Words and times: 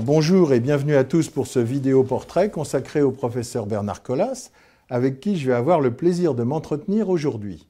Bonjour 0.00 0.52
et 0.52 0.60
bienvenue 0.60 0.94
à 0.94 1.02
tous 1.02 1.28
pour 1.28 1.48
ce 1.48 1.58
vidéo 1.58 2.04
portrait 2.04 2.50
consacré 2.50 3.02
au 3.02 3.10
professeur 3.10 3.66
Bernard 3.66 4.02
Collas, 4.04 4.50
avec 4.88 5.18
qui 5.18 5.36
je 5.36 5.48
vais 5.48 5.56
avoir 5.56 5.80
le 5.80 5.96
plaisir 5.96 6.34
de 6.34 6.44
m'entretenir 6.44 7.08
aujourd'hui. 7.08 7.66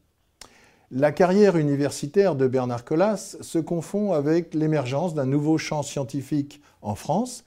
La 0.91 1.11
carrière 1.11 1.57
universitaire 1.57 2.37
de 2.37 2.47
Bernard 2.47 2.85
Collas 2.85 3.39
se 3.41 3.59
confond 3.59 4.13
avec 4.13 4.53
l'émergence 4.53 5.15
d'un 5.15 5.25
nouveau 5.25 5.57
champ 5.57 5.83
scientifique 5.83 6.61
en 6.83 6.95
France, 6.95 7.45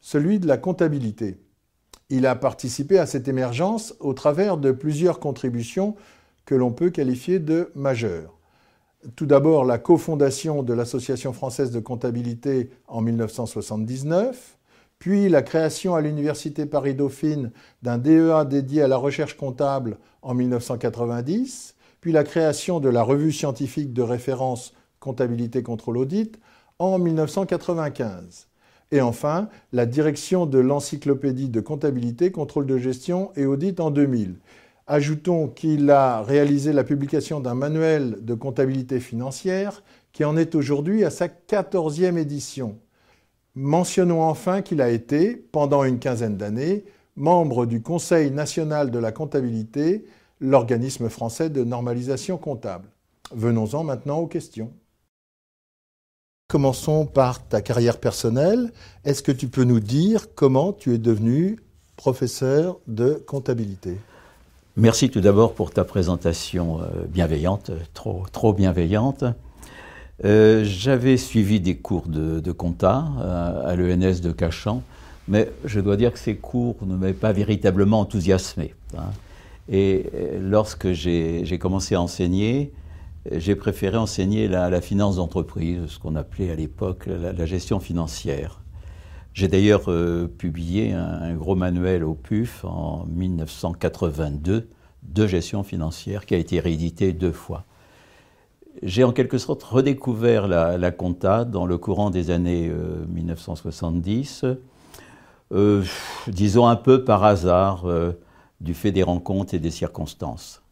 celui 0.00 0.38
de 0.38 0.46
la 0.46 0.58
comptabilité. 0.58 1.38
Il 2.08 2.24
a 2.24 2.36
participé 2.36 2.98
à 2.98 3.06
cette 3.06 3.26
émergence 3.26 3.96
au 3.98 4.14
travers 4.14 4.58
de 4.58 4.70
plusieurs 4.70 5.18
contributions 5.18 5.96
que 6.44 6.54
l'on 6.54 6.70
peut 6.70 6.90
qualifier 6.90 7.40
de 7.40 7.72
majeures. 7.74 8.39
Tout 9.16 9.24
d'abord, 9.24 9.64
la 9.64 9.78
cofondation 9.78 10.62
de 10.62 10.74
l'Association 10.74 11.32
française 11.32 11.70
de 11.70 11.80
comptabilité 11.80 12.68
en 12.86 13.00
1979, 13.00 14.58
puis 14.98 15.30
la 15.30 15.40
création 15.40 15.94
à 15.94 16.02
l'Université 16.02 16.66
Paris-Dauphine 16.66 17.50
d'un 17.82 17.96
DEA 17.96 18.44
dédié 18.44 18.82
à 18.82 18.88
la 18.88 18.98
recherche 18.98 19.38
comptable 19.38 19.96
en 20.20 20.34
1990, 20.34 21.76
puis 22.02 22.12
la 22.12 22.24
création 22.24 22.78
de 22.78 22.90
la 22.90 23.02
revue 23.02 23.32
scientifique 23.32 23.94
de 23.94 24.02
référence 24.02 24.74
Comptabilité 24.98 25.62
Contrôle 25.62 25.96
Audit 25.96 26.38
en 26.78 26.98
1995. 26.98 28.48
Et 28.92 29.00
enfin, 29.00 29.48
la 29.72 29.86
direction 29.86 30.44
de 30.44 30.58
l'encyclopédie 30.58 31.48
de 31.48 31.60
comptabilité, 31.60 32.32
contrôle 32.32 32.66
de 32.66 32.76
gestion 32.76 33.30
et 33.36 33.46
audit 33.46 33.80
en 33.80 33.90
2000. 33.90 34.34
Ajoutons 34.86 35.48
qu'il 35.48 35.90
a 35.90 36.22
réalisé 36.22 36.72
la 36.72 36.84
publication 36.84 37.40
d'un 37.40 37.54
manuel 37.54 38.18
de 38.22 38.34
comptabilité 38.34 39.00
financière 39.00 39.82
qui 40.12 40.24
en 40.24 40.36
est 40.36 40.54
aujourd'hui 40.54 41.04
à 41.04 41.10
sa 41.10 41.28
quatorzième 41.28 42.18
édition. 42.18 42.78
Mentionnons 43.54 44.22
enfin 44.22 44.62
qu'il 44.62 44.80
a 44.80 44.90
été, 44.90 45.36
pendant 45.36 45.84
une 45.84 45.98
quinzaine 45.98 46.36
d'années, 46.36 46.84
membre 47.16 47.66
du 47.66 47.82
Conseil 47.82 48.30
national 48.30 48.90
de 48.90 48.98
la 48.98 49.12
comptabilité, 49.12 50.04
l'organisme 50.40 51.08
français 51.08 51.50
de 51.50 51.64
normalisation 51.64 52.38
comptable. 52.38 52.88
Venons-en 53.32 53.84
maintenant 53.84 54.18
aux 54.18 54.26
questions. 54.26 54.72
Commençons 56.48 57.06
par 57.06 57.46
ta 57.46 57.60
carrière 57.60 58.00
personnelle. 58.00 58.72
Est-ce 59.04 59.22
que 59.22 59.30
tu 59.30 59.48
peux 59.48 59.62
nous 59.62 59.78
dire 59.78 60.34
comment 60.34 60.72
tu 60.72 60.94
es 60.94 60.98
devenu 60.98 61.60
professeur 61.96 62.80
de 62.88 63.22
comptabilité? 63.26 63.98
Merci 64.76 65.10
tout 65.10 65.20
d'abord 65.20 65.54
pour 65.54 65.72
ta 65.72 65.84
présentation 65.84 66.80
euh, 66.80 66.84
bienveillante, 67.08 67.72
trop, 67.92 68.24
trop 68.30 68.52
bienveillante. 68.52 69.24
Euh, 70.24 70.62
j'avais 70.64 71.16
suivi 71.16 71.58
des 71.58 71.76
cours 71.76 72.06
de, 72.06 72.52
compta 72.52 73.08
euh, 73.18 73.66
à 73.66 73.74
l'ENS 73.74 74.20
de 74.20 74.30
Cachan, 74.30 74.82
mais 75.26 75.50
je 75.64 75.80
dois 75.80 75.96
dire 75.96 76.12
que 76.12 76.20
ces 76.20 76.36
cours 76.36 76.76
ne 76.86 76.94
m'avaient 76.94 77.12
pas 77.14 77.32
véritablement 77.32 77.98
enthousiasmé. 77.98 78.74
Hein. 78.96 79.10
Et 79.68 80.10
lorsque 80.40 80.92
j'ai 80.92 81.58
commencé 81.60 81.94
à 81.94 82.00
enseigner, 82.00 82.72
j'ai 83.30 83.54
préféré 83.54 83.96
enseigner 83.96 84.48
la, 84.48 84.80
finance 84.80 85.16
d'entreprise, 85.16 85.86
ce 85.86 85.98
qu'on 85.98 86.16
appelait 86.16 86.50
à 86.50 86.56
l'époque 86.56 87.06
la, 87.06 87.46
gestion 87.46 87.78
financière. 87.78 88.59
J'ai 89.32 89.48
d'ailleurs 89.48 89.90
euh, 89.90 90.26
publié 90.26 90.92
un, 90.92 91.34
gros 91.34 91.54
manuel 91.54 92.04
au 92.04 92.14
PUF 92.14 92.64
en 92.64 93.06
1982 93.06 94.68
de 95.02 95.26
gestion 95.26 95.62
financière 95.62 96.26
qui 96.26 96.34
a 96.34 96.38
été 96.38 96.58
réédité 96.58 97.12
deux 97.12 97.32
fois. 97.32 97.64
J'ai 98.82 99.04
en 99.04 99.12
quelque 99.12 99.38
sorte 99.38 99.62
redécouvert 99.62 100.48
la, 100.48 100.90
compta 100.90 101.44
dans 101.44 101.66
le 101.66 101.78
courant 101.78 102.10
des 102.10 102.30
années 102.30 102.70
1970, 103.08 104.44
euh, 104.44 104.54
euh, 105.52 105.84
disons 106.28 106.66
un 106.66 106.76
peu 106.76 107.04
par 107.04 107.24
hasard, 107.24 107.84
du 108.60 108.74
fait 108.74 108.92
des 108.92 109.02
rencontres 109.02 109.54
et 109.54 109.58
des 109.58 109.70
circonstances. 109.70 110.62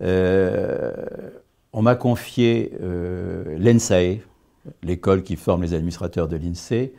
On 0.00 1.80
m'a 1.80 1.94
confié 1.94 2.72
l'ENSAE, 3.58 4.18
l'école 4.82 5.22
qui 5.22 5.36
forme 5.36 5.62
les 5.62 5.72
administrateurs 5.72 6.28
de 6.28 6.36
l'INSEE, 6.36 6.92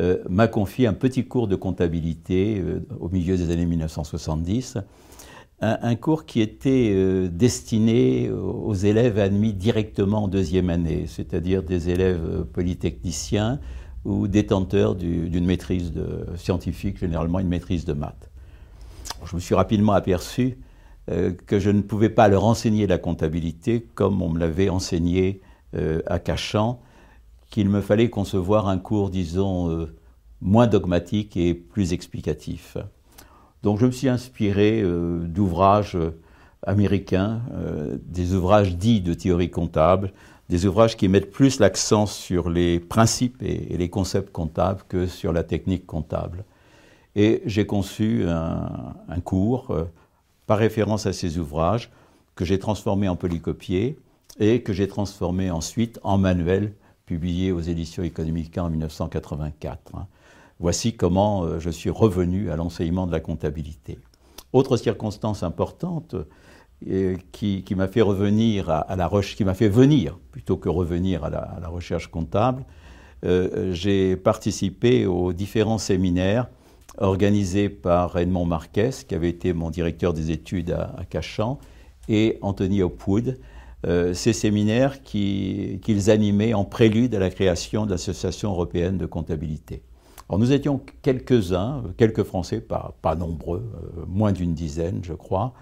euh, 0.00 0.18
m'a 0.28 0.48
confié 0.48 0.86
un 0.86 0.92
petit 0.92 1.26
cours 1.26 1.46
de 1.46 1.56
comptabilité 1.56 2.60
euh, 2.60 2.80
au 2.98 3.08
milieu 3.08 3.36
des 3.36 3.50
années 3.50 3.66
1970, 3.66 4.78
un, 5.62 5.94
cours 5.94 6.24
qui 6.24 6.40
était 6.40 7.28
destiné 7.28 8.30
aux 8.30 8.72
élèves 8.72 9.18
admis 9.18 9.52
directement 9.52 10.24
en 10.24 10.28
deuxième 10.28 10.70
année, 10.70 11.04
c'est-à-dire 11.06 11.62
des 11.62 11.90
élèves 11.90 12.46
polytechniciens 12.54 13.60
ou 14.06 14.26
détenteurs 14.26 14.94
d'une 14.94 15.44
maîtrise 15.44 15.92
de, 15.92 16.24
scientifique, 16.36 16.98
généralement 16.98 17.40
une 17.40 17.48
maîtrise 17.48 17.84
de 17.84 17.92
maths. 17.92 18.30
Je 19.26 19.36
me 19.36 19.40
suis 19.40 19.54
rapidement 19.54 19.92
aperçu 19.92 20.56
euh, 21.10 21.32
que 21.46 21.58
je 21.58 21.70
ne 21.70 21.82
pouvais 21.82 22.08
pas 22.08 22.28
leur 22.28 22.44
enseigner 22.44 22.86
la 22.86 22.98
comptabilité 22.98 23.86
comme 23.94 24.22
on 24.22 24.28
me 24.28 24.38
l'avait 24.38 24.68
enseigné 24.68 25.40
euh, 25.74 26.00
à 26.06 26.18
Cachan, 26.18 26.80
qu'il 27.50 27.68
me 27.68 27.80
fallait 27.80 28.10
concevoir 28.10 28.68
un 28.68 28.78
cours, 28.78 29.10
disons, 29.10 29.70
euh, 29.70 29.86
moins 30.40 30.66
dogmatique 30.66 31.36
et 31.36 31.54
plus 31.54 31.92
explicatif. 31.92 32.76
Donc 33.62 33.78
je 33.78 33.86
me 33.86 33.90
suis 33.90 34.08
inspiré 34.08 34.82
d'ouvrages 34.82 35.98
américains, 36.66 37.42
des 38.06 38.32
ouvrages 38.32 38.74
dits 38.74 39.02
de 39.02 39.12
théorie 39.12 39.50
comptable, 39.50 40.14
des 40.48 40.64
ouvrages 40.64 40.96
qui 40.96 41.08
mettent 41.08 41.30
plus 41.30 41.60
l'accent 41.60 42.06
sur 42.06 42.48
les 42.48 42.80
principes 42.80 43.42
et, 43.42 43.76
les 43.76 43.90
concepts 43.90 44.32
comptables 44.32 44.82
que 44.88 45.06
sur 45.06 45.34
la 45.34 45.42
technique 45.42 45.86
comptable. 45.86 46.44
Et 47.16 47.42
j'ai 47.44 47.66
conçu 47.66 48.24
un, 48.26 49.20
cours 49.22 49.76
par 50.46 50.56
référence 50.56 51.04
à 51.04 51.12
ces 51.12 51.38
ouvrages 51.38 51.90
que 52.34 52.44
j'ai 52.46 52.58
transformés 52.58 53.08
en 53.08 53.16
polycopiés 53.16 53.98
et 54.38 54.62
que 54.62 54.72
j'ai 54.72 54.88
transformés 54.88 55.50
ensuite 55.50 56.00
en 56.02 56.18
manuel 56.18 56.72
publié 57.10 57.50
aux 57.50 57.58
éditions 57.58 58.04
économiques 58.04 58.56
en 58.56 58.70
1984. 58.70 60.06
Voici 60.60 60.92
comment 60.92 61.42
euh, 61.42 61.58
je 61.58 61.68
suis 61.68 61.90
revenu 61.90 62.52
à 62.52 62.56
l'enseignement 62.56 63.04
de 63.04 63.10
la 63.10 63.18
comptabilité. 63.18 63.98
Autre 64.52 64.76
circonstance 64.76 65.42
importante 65.42 66.14
euh, 66.88 67.16
qui, 67.32 67.64
m'a 67.74 67.88
fait 67.88 68.00
revenir 68.00 68.70
à, 68.70 68.94
la 68.94 69.08
recherche, 69.08 69.34
qui 69.34 69.44
m'a 69.44 69.54
fait 69.54 69.68
venir 69.68 70.20
plutôt 70.30 70.56
que 70.56 70.68
revenir 70.68 71.24
à 71.24 71.30
la, 71.30 71.68
recherche 71.68 72.06
comptable, 72.06 72.64
euh, 73.24 73.72
j'ai 73.72 74.14
participé 74.14 75.04
aux 75.06 75.32
différents 75.32 75.78
séminaires 75.78 76.46
organisé 76.98 77.68
par 77.68 78.16
Edmond 78.18 78.46
Marquez, 78.46 78.90
qui 79.08 79.16
avait 79.16 79.30
été 79.30 79.52
mon 79.52 79.70
directeur 79.70 80.12
des 80.12 80.30
études 80.30 80.70
à, 80.70 81.04
Cachan, 81.10 81.58
et 82.08 82.38
Anthony 82.40 82.82
Hopwood, 82.84 83.36
euh, 83.86 84.12
ces 84.12 84.34
séminaires 84.34 85.02
qu'ils 85.02 86.10
animaient 86.10 86.52
en 86.52 86.64
prélude 86.64 87.14
à 87.14 87.18
la 87.18 87.30
création 87.30 87.86
de 87.86 87.92
l'Association 87.92 88.50
européenne 88.50 88.98
de 88.98 89.06
comptabilité. 89.06 89.82
Nous 90.30 90.52
étions 90.52 90.82
quelques-uns, 91.00 91.82
quelques 91.96 92.24
Français, 92.24 92.60
pas, 92.60 92.94
pas 93.00 93.14
nombreux, 93.14 93.64
euh, 93.74 94.04
moins 94.06 94.32
d'une 94.32 94.52
dizaine 94.52 95.00
je 95.02 95.14
crois, 95.14 95.54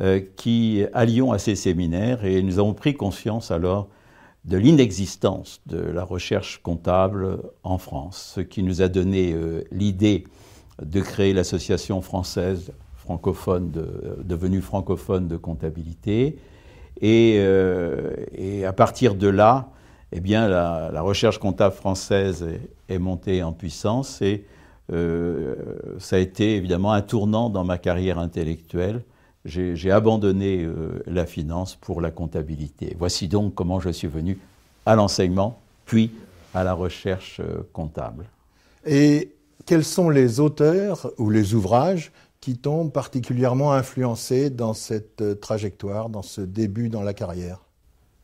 euh, 0.00 0.20
qui 0.36 0.84
allions 0.94 1.32
à 1.32 1.38
ces 1.38 1.54
séminaires 1.54 2.24
et 2.24 2.42
nous 2.42 2.58
avons 2.58 2.72
pris 2.72 2.94
conscience 2.94 3.50
alors 3.50 3.88
de 4.46 4.56
l'inexistence 4.56 5.60
de 5.66 5.78
la 5.78 6.02
recherche 6.02 6.62
comptable 6.62 7.40
en 7.62 7.76
France, 7.76 8.32
ce 8.36 8.40
qui 8.40 8.62
nous 8.62 8.80
a 8.80 8.88
donné 8.88 9.36
l'idée 9.70 10.24
de 10.82 11.02
créer 11.02 11.34
l'association 11.34 12.00
française 12.00 12.72
francophone, 12.96 13.70
devenue 14.24 14.62
francophone 14.62 15.28
de 15.28 15.36
comptabilité. 15.36 16.38
Euh, 17.02 18.14
et, 18.32 18.64
à 18.64 18.72
partir 18.72 19.14
de 19.14 19.28
là, 19.28 19.68
eh 20.12 20.20
bien, 20.20 20.48
la, 20.48 21.00
recherche 21.00 21.38
comptable 21.38 21.74
française 21.74 22.46
est, 22.88 22.98
montée 22.98 23.42
en 23.42 23.52
puissance 23.52 24.20
et 24.22 24.44
euh, 24.92 25.54
ça 25.98 26.16
a 26.16 26.18
été 26.18 26.56
évidemment 26.56 26.92
un 26.92 27.02
tournant 27.02 27.48
dans 27.48 27.64
ma 27.64 27.78
carrière 27.78 28.18
intellectuelle. 28.18 29.02
J'ai 29.44 29.90
abandonné 29.90 30.64
euh, 30.64 31.02
la 31.06 31.24
finance 31.24 31.74
pour 31.74 32.00
la 32.00 32.10
comptabilité. 32.10 32.94
Voici 32.98 33.28
donc 33.28 33.54
comment 33.54 33.80
je 33.80 33.90
suis 33.90 34.08
venu 34.08 34.38
à 34.84 34.96
l'enseignement, 34.96 35.58
puis 35.86 36.10
à 36.52 36.64
la 36.64 36.74
recherche 36.74 37.40
comptable. 37.72 38.26
Et 38.84 39.32
quels 39.64 39.84
sont 39.84 40.10
les 40.10 40.40
auteurs 40.40 41.10
ou 41.16 41.30
les 41.30 41.54
ouvrages 41.54 42.10
qui 42.40 42.56
t'ont 42.56 42.88
particulièrement 42.88 43.72
influencé 43.72 44.50
dans 44.50 44.72
cette 44.72 45.20
euh, 45.20 45.34
trajectoire, 45.34 46.08
dans 46.08 46.22
ce 46.22 46.40
début 46.40 46.88
dans 46.88 47.02
la 47.02 47.12
carrière? 47.12 47.60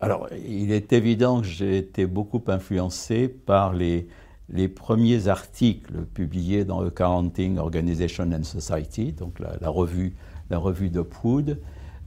Alors, 0.00 0.28
il 0.46 0.72
est 0.72 0.92
évident 0.92 1.40
que 1.40 1.46
j'ai 1.46 1.78
été 1.78 2.06
beaucoup 2.06 2.42
influencé 2.48 3.28
par 3.28 3.72
les, 3.72 4.08
les 4.50 4.68
premiers 4.68 5.28
articles 5.28 6.04
publiés 6.14 6.64
dans 6.64 6.84
Accounting 6.86 7.58
Organization 7.58 8.30
and 8.32 8.44
Society, 8.44 9.12
donc 9.12 9.38
la, 9.38 9.70
revue, 9.70 10.14
la 10.50 10.58
revue 10.58 10.90
d'Opwood. 10.90 11.60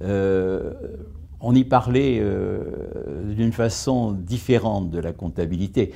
Euh, 0.03 0.73
on 1.41 1.55
y 1.55 1.63
parlait 1.63 2.19
euh, 2.19 3.33
d'une 3.33 3.53
façon 3.53 4.11
différente 4.11 4.91
de 4.91 4.99
la 4.99 5.13
comptabilité. 5.13 5.93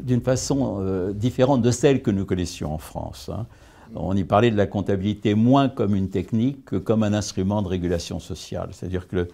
d'une 0.00 0.20
façon 0.20 1.12
différente 1.14 1.62
de 1.62 1.70
celle 1.70 2.02
que 2.02 2.10
nous 2.10 2.26
connaissions 2.26 2.74
en 2.74 2.78
France. 2.78 3.30
Hein. 3.32 3.46
On 3.94 4.16
y 4.16 4.24
parlait 4.24 4.50
de 4.50 4.56
la 4.56 4.66
comptabilité 4.66 5.34
moins 5.34 5.68
comme 5.68 5.94
une 5.94 6.08
technique 6.08 6.64
que 6.64 6.76
comme 6.76 7.02
un 7.02 7.12
instrument 7.12 7.62
de 7.62 7.68
régulation 7.68 8.18
sociale. 8.18 8.68
C'est-à-dire 8.72 9.08
que 9.08 9.28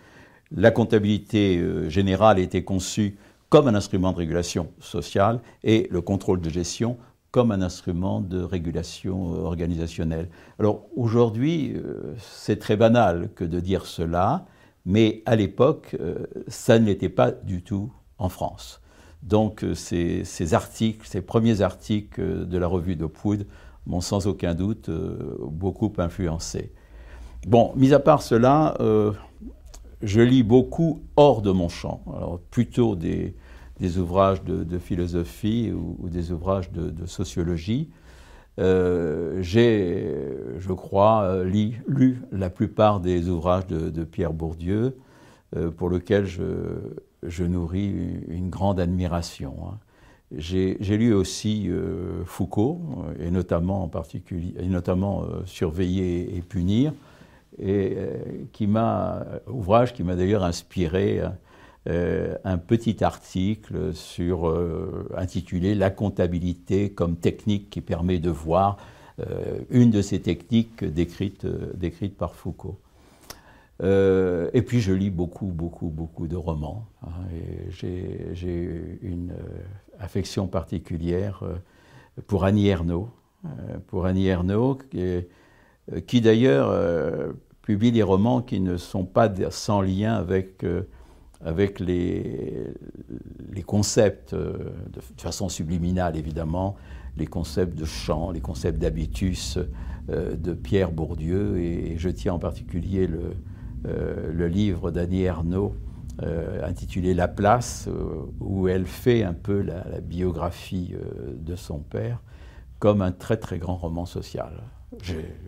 la 0.52 0.70
comptabilité 0.70 1.62
générale 1.88 2.38
était 2.38 2.64
conçue 2.64 3.16
comme 3.48 3.68
un 3.68 3.74
instrument 3.74 4.12
de 4.12 4.16
régulation 4.16 4.70
sociale 4.80 5.40
et 5.62 5.88
le 5.90 6.00
contrôle 6.00 6.40
de 6.40 6.50
gestion 6.50 6.98
comme 7.30 7.52
un 7.52 7.62
instrument 7.62 8.20
de 8.20 8.42
régulation 8.42 9.44
organisationnelle. 9.44 10.28
Alors 10.58 10.86
aujourd'hui, 10.96 11.76
c'est 12.18 12.58
très 12.58 12.76
banal 12.76 13.30
que 13.36 13.44
de 13.44 13.60
dire 13.60 13.86
cela, 13.86 14.46
mais 14.84 15.22
à 15.26 15.36
l'époque, 15.36 15.96
ça 16.48 16.80
ne 16.80 16.86
l'était 16.86 17.08
pas 17.08 17.30
du 17.30 17.62
tout 17.62 17.92
en 18.18 18.28
France. 18.28 18.80
Donc 19.22 19.64
euh, 19.64 19.74
ces, 19.74 20.54
articles, 20.54 21.06
ces 21.06 21.20
premiers 21.20 21.60
articles 21.60 22.46
de 22.46 22.58
la 22.58 22.66
revue 22.66 22.96
de 22.96 23.06
Poud 23.06 23.46
m'ont 23.90 24.00
sans 24.00 24.26
aucun 24.26 24.54
doute 24.54 24.88
euh, 24.88 25.36
beaucoup 25.50 25.92
influencé. 25.98 26.72
Bon, 27.46 27.72
mis 27.74 27.92
à 27.92 27.98
part 27.98 28.22
cela, 28.22 28.76
euh, 28.80 29.12
je 30.02 30.20
lis 30.20 30.42
beaucoup 30.42 31.02
hors 31.16 31.42
de 31.42 31.50
mon 31.50 31.68
champ, 31.68 32.02
plutôt 32.50 32.94
des, 32.94 33.34
ouvrages 33.98 34.42
de, 34.44 34.78
philosophie 34.78 35.72
ou, 35.72 36.08
des 36.08 36.32
ouvrages 36.32 36.70
de, 36.70 37.06
sociologie. 37.06 37.90
J'ai, 38.58 40.06
je 40.58 40.72
crois, 40.72 41.42
lu, 41.44 41.82
la 42.30 42.50
plupart 42.50 43.00
des 43.00 43.28
ouvrages 43.28 43.66
de, 43.66 44.04
Pierre 44.04 44.34
Bourdieu, 44.34 44.96
pour 45.76 45.88
lesquels 45.88 46.26
je, 46.26 46.44
je 47.22 47.44
nourris 47.44 47.92
une 48.28 48.50
grande 48.50 48.80
admiration. 48.80 49.54
Hein. 49.64 49.78
J'ai 50.36 50.76
lu 50.78 51.12
aussi 51.12 51.66
euh, 51.68 52.24
Foucault, 52.24 52.80
euh, 53.18 53.26
et 53.26 53.30
notamment 53.32 53.82
en 53.82 53.88
particulier, 53.88 54.54
et 54.60 54.66
notamment 54.66 55.24
euh, 55.24 55.42
Surveiller 55.44 56.36
et 56.36 56.40
punir, 56.40 56.92
et 57.58 57.96
qui 58.52 58.68
ouvrage 59.48 59.92
qui 59.92 60.04
m'a 60.04 60.14
d'ailleurs 60.14 60.44
inspiré 60.44 61.20
un 61.84 62.58
petit 62.58 63.02
article 63.04 63.92
sur 63.92 64.56
intitulé 65.14 65.74
La 65.74 65.90
comptabilité 65.90 66.90
comme 66.90 67.16
technique 67.16 67.68
qui 67.68 67.80
permet 67.80 68.18
de 68.18 68.30
voir 68.30 68.78
une 69.68 69.90
de 69.90 70.00
ces 70.00 70.22
techniques 70.22 70.84
décrites, 70.84 71.44
décrites 71.74 72.16
par 72.16 72.34
Foucault. 72.34 72.78
Et 73.82 74.62
puis 74.62 74.80
je 74.80 74.92
lis 74.92 75.10
beaucoup, 75.10 75.46
beaucoup, 75.46 75.88
beaucoup 75.88 76.28
de 76.28 76.36
romans. 76.36 76.86
Hein, 77.02 77.10
j'ai 77.70 78.98
une 79.02 79.34
affection 80.00 80.46
particulière 80.46 81.42
euh, 81.42 81.56
pour 82.26 82.44
Annie 82.44 82.68
Ernaux, 82.68 83.08
pour 83.86 84.04
Annie 84.04 84.26
Ernaux, 84.26 84.74
qui, 84.90 85.00
qui 86.06 86.20
d'ailleurs 86.20 86.70
publie 87.62 87.90
des 87.90 88.02
romans 88.02 88.42
qui 88.42 88.60
ne 88.60 88.76
sont 88.76 89.06
pas 89.06 89.32
sans 89.50 89.80
lien 89.80 90.12
avec, 90.12 90.62
les, 91.80 92.74
concepts, 93.64 94.34
de, 94.34 95.00
façon 95.16 95.48
subliminale 95.48 96.18
évidemment, 96.18 96.76
les 97.16 97.26
concepts 97.26 97.78
de 97.78 97.86
chant, 97.86 98.30
les 98.30 98.40
concepts 98.40 98.78
d'habitus 98.78 99.58
de 100.08 100.52
Pierre 100.52 100.92
Bourdieu, 100.92 101.56
et 101.56 101.96
je 101.96 102.10
tiens 102.10 102.34
en 102.34 102.38
particulier 102.38 103.06
le, 103.06 103.32
euh, 103.86 104.30
le 104.30 104.46
livre 104.46 104.90
d'Annie 104.90 105.22
Ernaux 105.22 105.74
euh, 106.22 106.64
intitulé 106.64 107.14
La 107.14 107.28
place, 107.28 107.88
euh, 107.88 108.26
où 108.40 108.68
elle 108.68 108.86
fait 108.86 109.22
un 109.22 109.34
peu 109.34 109.60
la, 109.60 110.00
biographie 110.00 110.94
de 111.34 111.56
son 111.56 111.78
père 111.78 112.20
comme 112.78 113.02
un 113.02 113.12
très 113.12 113.36
très 113.36 113.58
grand 113.58 113.76
roman 113.76 114.06
social. 114.06 114.62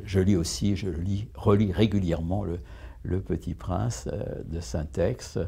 Je, 0.04 0.20
lis 0.20 0.36
aussi, 0.36 0.76
je 0.76 0.88
lis, 0.88 1.28
relis 1.34 1.72
régulièrement 1.72 2.44
le, 2.44 3.20
Petit 3.20 3.54
Prince 3.54 4.08
de 4.44 4.60
Saint-Ex, 4.60 5.38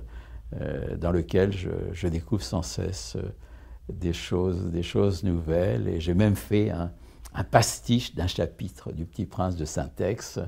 dans 0.98 1.12
lequel 1.12 1.52
je, 1.52 2.08
découvre 2.08 2.42
sans 2.42 2.62
cesse 2.62 3.16
des 3.92 4.12
choses, 4.12 4.70
des 4.72 4.82
choses 4.82 5.22
nouvelles. 5.22 5.86
Et 5.86 6.00
j'ai 6.00 6.14
même 6.14 6.34
fait 6.34 6.70
un, 6.70 6.90
un 7.34 7.44
pastiche 7.44 8.14
d'un 8.14 8.26
chapitre 8.26 8.92
du 8.92 9.04
Petit 9.04 9.26
Prince 9.26 9.56
de 9.56 9.64
Saint-Ex 9.64 10.40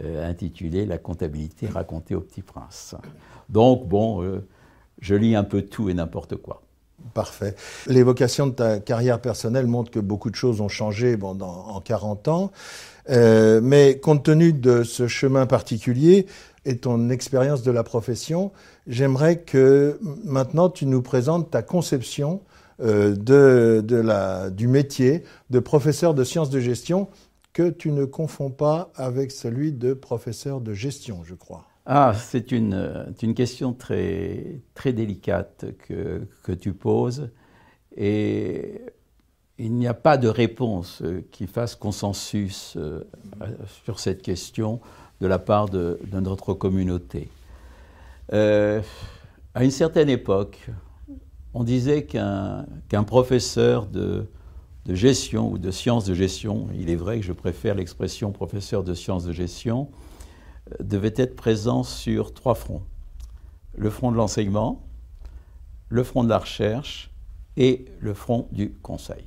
euh, 0.00 0.26
intitulé 0.26 0.86
La 0.86 0.96
comptabilité 0.96 1.66
racontée 1.66 2.14
au 2.14 2.22
petit 2.22 2.40
prince. 2.40 2.94
Donc, 3.50 3.86
bon, 3.86 4.22
euh, 4.22 4.42
je 5.00 5.14
lis 5.14 5.36
un 5.36 5.44
peu 5.44 5.60
tout 5.60 5.90
et 5.90 5.94
n'importe 5.94 6.36
quoi. 6.36 6.62
Parfait. 7.12 7.54
L'évocation 7.86 8.46
de 8.46 8.52
ta 8.52 8.80
carrière 8.80 9.20
personnelle 9.20 9.66
montre 9.66 9.90
que 9.90 10.00
beaucoup 10.00 10.30
de 10.30 10.34
choses 10.34 10.62
ont 10.62 10.68
changé 10.68 11.18
en 11.20 11.78
40 11.82 12.28
ans. 12.28 12.52
Euh, 13.10 13.60
mais 13.62 13.98
compte 13.98 14.22
tenu 14.22 14.54
de 14.54 14.82
ce 14.82 15.08
chemin 15.08 15.44
particulier 15.44 16.24
et 16.64 16.78
ton 16.78 17.10
expérience 17.10 17.62
de 17.62 17.70
la 17.70 17.82
profession, 17.82 18.50
j'aimerais 18.86 19.40
que 19.40 19.98
maintenant 20.24 20.70
tu 20.70 20.86
nous 20.86 21.02
présentes 21.02 21.50
ta 21.50 21.60
conception 21.60 22.40
de, 22.78 23.84
du 24.50 24.68
métier 24.68 25.22
de 25.50 25.60
professeur 25.60 26.14
de 26.14 26.24
sciences 26.24 26.50
de 26.50 26.60
gestion 26.60 27.08
que 27.52 27.70
tu 27.70 27.92
ne 27.92 28.04
confonds 28.04 28.50
pas 28.50 28.92
avec 28.96 29.30
celui 29.30 29.72
de 29.72 29.92
professeur 29.92 30.60
de 30.60 30.72
gestion, 30.72 31.22
je 31.24 31.34
crois. 31.34 31.66
Ah, 31.84 32.14
c'est 32.16 32.52
une, 32.52 33.12
une, 33.22 33.34
question 33.34 33.72
très, 33.72 34.60
très 34.74 34.92
délicate 34.92 35.66
que, 35.86 36.28
que 36.44 36.52
tu 36.52 36.72
poses 36.72 37.30
et 37.96 38.80
il 39.58 39.74
n'y 39.74 39.86
a 39.86 39.94
pas 39.94 40.16
de 40.16 40.28
réponse 40.28 41.02
qui 41.30 41.46
fasse 41.46 41.74
consensus 41.74 42.74
euh, 42.76 43.04
sur 43.84 44.00
cette 44.00 44.22
question 44.22 44.80
de 45.20 45.26
la 45.26 45.38
part 45.38 45.68
de, 45.68 45.98
notre 46.12 46.54
communauté. 46.54 47.28
Euh, 48.32 48.80
à 49.54 49.64
une 49.64 49.70
certaine 49.70 50.08
époque, 50.08 50.68
on 51.54 51.64
disait 51.64 52.06
qu'un 52.06 53.04
professeur 53.06 53.86
de, 53.86 54.26
de 54.86 54.94
gestion 54.94 55.50
ou 55.50 55.58
de 55.58 55.70
sciences 55.70 56.04
de 56.04 56.14
gestion, 56.14 56.68
il 56.74 56.90
est 56.90 56.96
vrai 56.96 57.20
que 57.20 57.26
je 57.26 57.32
préfère 57.32 57.74
l'expression 57.74 58.32
professeur 58.32 58.82
de 58.82 58.94
sciences 58.94 59.24
de 59.24 59.32
gestion, 59.32 59.88
euh, 60.72 60.76
devait 60.82 61.14
être 61.16 61.36
présent 61.36 61.82
sur 61.82 62.34
trois 62.34 62.54
fronts. 62.54 62.82
Le 63.74 63.90
front 63.90 64.10
de 64.10 64.16
l'enseignement, 64.16 64.82
le 65.88 66.02
front 66.02 66.24
de 66.24 66.28
la 66.28 66.38
recherche 66.38 67.10
et 67.56 67.84
le 68.00 68.14
front 68.14 68.48
du 68.50 68.72
conseil. 68.72 69.24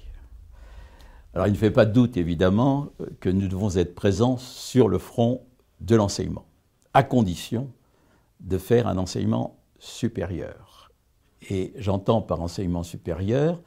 Alors 1.33 1.47
il 1.47 1.53
ne 1.53 1.57
fait 1.57 1.71
pas 1.71 1.85
de 1.85 1.91
doute 1.91 2.17
évidemment 2.17 2.89
que 3.19 3.29
nous 3.29 3.47
devons 3.47 3.75
être 3.75 3.93
présents 3.93 4.37
sur 4.37 4.87
le 4.87 4.97
front 4.97 5.41
de 5.81 5.95
l'enseignement, 5.95 6.45
à 6.93 7.03
condition 7.03 7.69
de 8.39 8.57
faire 8.57 8.87
un 8.87 8.97
enseignement 8.97 9.57
supérieur. 9.79 10.91
Et 11.49 11.73
j'entends 11.77 12.21
par 12.21 12.41
enseignement 12.41 12.83
supérieur 12.83 13.61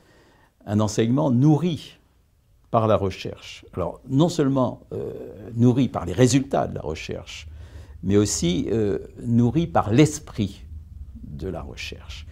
un 0.69 0.81
enseignement 0.81 1.31
nourri 1.31 1.99
par 2.71 2.87
la 2.87 2.97
recherche. 2.97 3.65
Alors, 3.73 4.01
non 4.09 4.29
seulement 4.29 4.83
euh, 4.93 5.13
nourri 5.55 5.89
par 5.89 6.05
les 6.05 6.13
résultats 6.13 6.69
de 6.69 6.75
la 6.75 6.83
recherche, 6.83 7.49
mais 8.03 8.17
aussi 8.17 8.69
euh, 8.71 8.99
nourri 9.23 9.67
par 9.67 9.91
l'esprit 9.91 10.65
de 11.25 11.49
la 11.49 11.63
recherche. 11.63 12.27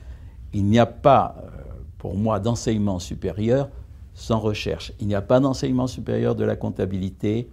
Il 0.53 0.67
n'y 0.67 0.79
a 0.79 0.87
pas, 0.87 1.37
euh, 1.39 1.49
pour 1.97 2.15
moi, 2.15 2.39
d'enseignement 2.39 2.99
supérieur 2.99 3.71
sans 4.13 4.39
recherche. 4.39 4.93
Il 5.01 5.07
n'y 5.07 5.15
a 5.15 5.23
pas 5.23 5.41
d'enseignement 5.41 5.87
supérieur 5.87 6.35
de 6.35 6.45
la 6.45 6.57
comptabilité 6.57 7.49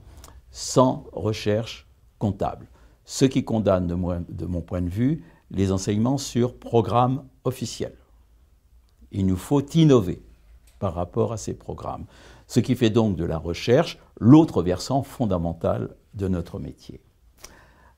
sans 0.52 1.06
recherche 1.14 1.88
comptable. 2.20 2.68
Ce 3.06 3.24
qui 3.24 3.46
condamne, 3.46 3.88
de, 3.88 3.96
de 4.30 4.46
mon 4.46 4.62
point 4.62 4.82
de 4.82 4.90
vue, 4.90 5.24
les 5.50 5.72
enseignements 5.72 6.18
sur 6.18 6.56
programme 6.56 7.24
officiel. 7.46 7.94
Il 9.12 9.26
nous 9.26 9.38
faut 9.38 9.66
innover 9.74 10.22
par 10.80 10.94
rapport 10.94 11.34
à 11.34 11.38
ces 11.38 11.54
programmes. 11.54 12.06
Ce 12.48 12.60
qui 12.60 12.76
fait 12.76 12.90
donc 12.90 13.16
de 13.16 13.26
la 13.26 13.38
recherche 13.38 14.00
l'autre 14.20 14.62
versant 14.62 15.04
fondamental 15.04 15.96
de 16.14 16.28
notre 16.28 16.60
métier. 16.60 17.02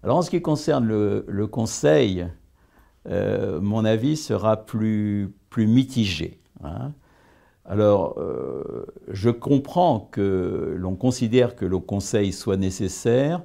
Alors 0.03 0.17
en 0.17 0.21
ce 0.21 0.29
qui 0.29 0.41
concerne 0.41 0.85
le, 0.85 1.47
conseil, 1.47 2.27
euh, 3.07 3.59
mon 3.59 3.85
avis 3.85 4.17
sera 4.17 4.57
plus, 4.57 5.33
mitigé. 5.57 6.39
Hein. 6.63 6.91
Alors, 7.65 8.19
euh, 8.19 8.85
je 9.07 9.31
comprends 9.31 9.99
que 10.11 10.75
l'on 10.77 10.95
considère 10.95 11.55
que 11.55 11.65
le 11.65 11.79
conseil 11.79 12.31
soit 12.31 12.57
nécessaire 12.57 13.43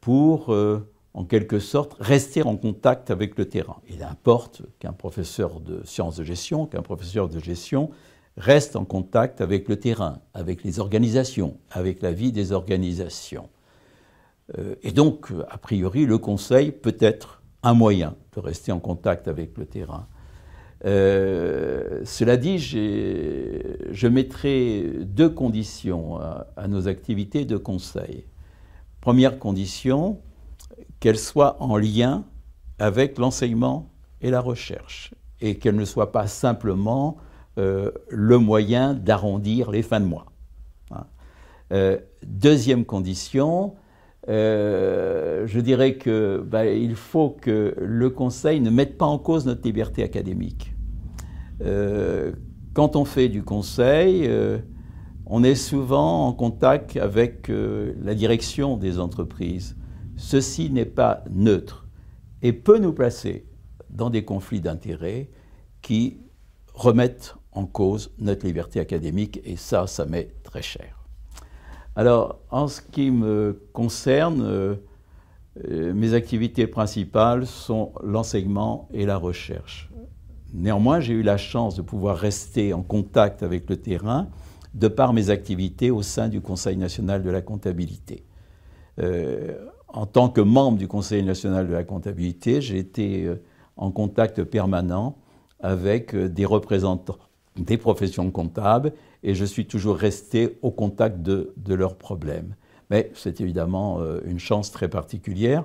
pour, 0.00 0.52
euh, 0.52 0.88
en 1.14 1.24
quelque 1.24 1.58
sorte, 1.58 1.96
rester 1.98 2.44
en 2.44 2.56
contact 2.56 3.10
avec 3.10 3.36
le 3.36 3.48
terrain. 3.48 3.78
Il 3.88 4.04
importe 4.04 4.62
qu'un 4.78 4.92
professeur 4.92 5.58
de 5.58 5.84
sciences 5.84 6.16
de 6.16 6.24
gestion, 6.24 6.66
qu'un 6.66 6.82
professeur 6.82 7.28
de 7.28 7.40
gestion 7.40 7.90
reste 8.36 8.76
en 8.76 8.84
contact 8.84 9.40
avec 9.40 9.68
le 9.68 9.78
terrain, 9.78 10.20
avec 10.34 10.64
les 10.64 10.80
organisations, 10.80 11.58
avec 11.70 12.02
la 12.02 12.12
vie 12.12 12.32
des 12.32 12.52
organisations. 12.52 13.48
Euh, 14.58 14.74
et 14.82 14.92
donc, 14.92 15.28
a 15.48 15.58
priori, 15.58 16.06
le 16.06 16.18
Conseil 16.18 16.72
peut 16.72 16.96
être 17.00 17.42
un 17.62 17.74
moyen 17.74 18.16
de 18.34 18.40
rester 18.40 18.72
en 18.72 18.80
contact 18.80 19.28
avec 19.28 19.58
le 19.58 19.66
terrain. 19.66 20.06
cela 20.82 22.38
dit, 22.38 22.58
je 22.58 24.06
mettrai 24.06 24.90
deux 25.02 25.28
conditions 25.28 26.18
à, 26.18 26.68
nos 26.68 26.88
activités 26.88 27.44
de 27.44 27.58
conseil. 27.58 28.24
Première 29.02 29.38
condition, 29.38 30.20
qu'elles 31.00 31.18
soient 31.18 31.56
en 31.62 31.76
lien 31.76 32.24
avec 32.78 33.18
l'enseignement 33.18 33.90
et 34.20 34.30
la 34.30 34.40
recherche, 34.40 35.14
et 35.40 35.58
qu'elles 35.58 35.76
ne 35.76 35.84
soient 35.84 36.12
pas 36.12 36.26
simplement 36.26 37.16
le 38.08 38.38
moyen 38.38 38.94
d'arrondir 38.94 39.70
les 39.70 39.82
fins 39.82 40.00
de 40.00 40.06
mois. 40.06 40.26
Hein. 40.90 41.96
deuxième 42.22 42.84
condition, 42.84 43.74
euh, 44.28 45.46
je 45.46 45.60
dirais 45.60 45.96
qu'il 45.96 46.42
bah, 46.44 46.64
faut 46.94 47.30
que 47.30 47.74
le 47.78 48.10
Conseil 48.10 48.60
ne 48.60 48.70
mette 48.70 48.98
pas 48.98 49.06
en 49.06 49.18
cause 49.18 49.46
notre 49.46 49.62
liberté 49.64 50.02
académique. 50.02 50.74
Euh, 51.62 52.32
quand 52.74 52.96
on 52.96 53.04
fait 53.04 53.28
du 53.28 53.42
Conseil, 53.42 54.26
euh, 54.26 54.58
on 55.26 55.42
est 55.42 55.54
souvent 55.54 56.26
en 56.26 56.32
contact 56.32 56.96
avec 56.96 57.50
la 57.50 58.14
direction 58.14 58.76
des 58.76 58.98
entreprises. 58.98 59.76
Ceci 60.16 60.70
n'est 60.70 60.84
pas 60.84 61.24
neutre 61.30 61.86
et 62.42 62.52
peut 62.52 62.78
nous 62.78 62.92
placer 62.92 63.46
dans 63.90 64.10
des 64.10 64.24
conflits 64.24 64.60
d'intérêts 64.60 65.30
qui 65.82 66.18
remettent 66.74 67.36
en 67.52 67.66
cause 67.66 68.12
notre 68.18 68.46
liberté 68.46 68.80
académique 68.80 69.40
et 69.44 69.56
ça, 69.56 69.86
ça 69.86 70.06
m'est 70.06 70.30
très 70.42 70.62
cher. 70.62 71.00
Alors, 71.96 72.38
en 72.50 72.68
ce 72.68 72.80
qui 72.80 73.10
me 73.10 73.60
concerne, 73.72 74.42
euh, 74.42 74.74
euh, 75.68 75.92
mes 75.92 76.14
activités 76.14 76.66
principales 76.66 77.46
sont 77.46 77.92
l'enseignement 78.02 78.88
et 78.92 79.06
la 79.06 79.16
recherche. 79.16 79.90
Néanmoins, 80.52 81.00
j'ai 81.00 81.14
eu 81.14 81.22
la 81.22 81.36
chance 81.36 81.74
de 81.74 81.82
pouvoir 81.82 82.16
rester 82.16 82.72
en 82.72 82.82
contact 82.82 83.42
avec 83.42 83.68
le 83.68 83.76
terrain 83.76 84.28
de 84.74 84.86
par 84.86 85.12
mes 85.12 85.30
activités 85.30 85.90
au 85.90 86.02
sein 86.02 86.28
du 86.28 86.40
Conseil 86.40 86.76
national 86.76 87.24
de 87.24 87.30
la 87.30 87.42
comptabilité. 87.42 88.24
Euh, 89.00 89.58
en 89.88 90.06
tant 90.06 90.28
que 90.28 90.40
membre 90.40 90.78
du 90.78 90.86
Conseil 90.86 91.24
national 91.24 91.66
de 91.66 91.72
la 91.72 91.82
comptabilité, 91.82 92.60
j'ai 92.60 92.78
été 92.78 93.28
en 93.76 93.90
contact 93.90 94.44
permanent 94.44 95.16
avec 95.60 96.14
des 96.14 96.44
représentants 96.44 97.18
des 97.56 97.76
professions 97.76 98.30
comptables 98.30 98.92
et 99.22 99.34
je 99.34 99.44
suis 99.44 99.66
toujours 99.66 99.96
resté 99.96 100.58
au 100.62 100.70
contact 100.70 101.20
de, 101.20 101.52
leurs 101.66 101.96
problèmes. 101.96 102.54
Mais 102.90 103.10
c'est 103.14 103.40
évidemment 103.40 104.00
euh, 104.00 104.20
une 104.24 104.38
chance 104.38 104.72
très 104.72 104.88
particulière, 104.88 105.64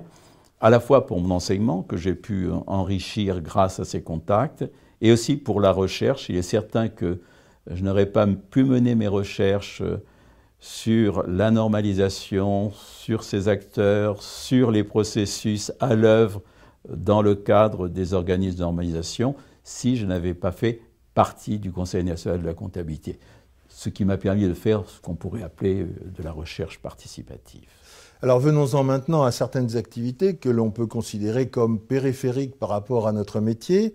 à 0.60 0.70
la 0.70 0.80
fois 0.80 1.06
pour 1.06 1.20
mon 1.20 1.34
enseignement, 1.34 1.82
que 1.82 1.96
j'ai 1.96 2.14
pu 2.14 2.48
enrichir 2.66 3.40
grâce 3.40 3.80
à 3.80 3.84
ces 3.84 4.02
contacts, 4.02 4.64
et 5.00 5.12
aussi 5.12 5.36
pour 5.36 5.60
la 5.60 5.72
recherche. 5.72 6.28
Il 6.28 6.36
est 6.36 6.42
certain 6.42 6.88
que 6.88 7.20
je 7.70 7.82
n'aurais 7.82 8.06
pas 8.06 8.26
pu 8.26 8.64
mener 8.64 8.94
mes 8.94 9.08
recherches 9.08 9.82
euh, 9.82 9.98
sur 10.60 11.26
la 11.26 11.50
normalisation, 11.50 12.72
sur 12.72 13.22
ces 13.22 13.48
acteurs, 13.48 14.22
sur 14.22 14.70
les 14.70 14.84
processus 14.84 15.72
à 15.80 15.94
l'œuvre 15.94 16.42
dans 16.88 17.22
le 17.22 17.34
cadre 17.34 17.88
des 17.88 18.14
organismes 18.14 18.58
de 18.58 18.62
normalisation, 18.62 19.34
si 19.64 19.96
je 19.96 20.06
n'avais 20.06 20.34
pas 20.34 20.52
fait 20.52 20.80
partie 21.16 21.58
du 21.58 21.72
Conseil 21.72 22.04
national 22.04 22.42
de 22.42 22.46
la 22.46 22.54
comptabilité 22.54 23.18
ce 23.76 23.90
qui 23.90 24.04
m'a 24.04 24.16
permis 24.16 24.48
de 24.48 24.54
faire 24.54 24.84
ce 24.86 25.00
qu'on 25.00 25.14
pourrait 25.14 25.42
appeler 25.42 25.82
euh, 25.82 25.88
de 26.16 26.22
la 26.22 26.32
recherche 26.32 26.78
participative. 26.78 27.68
Alors 28.22 28.40
venons-en 28.40 28.82
maintenant 28.82 29.24
à 29.24 29.30
certaines 29.30 29.76
activités 29.76 30.36
que 30.36 30.48
l'on 30.48 30.70
peut 30.70 30.86
considérer 30.86 31.48
comme 31.48 31.78
périphériques 31.78 32.58
par 32.58 32.70
rapport 32.70 33.06
à 33.06 33.12
notre 33.12 33.40
métier. 33.40 33.92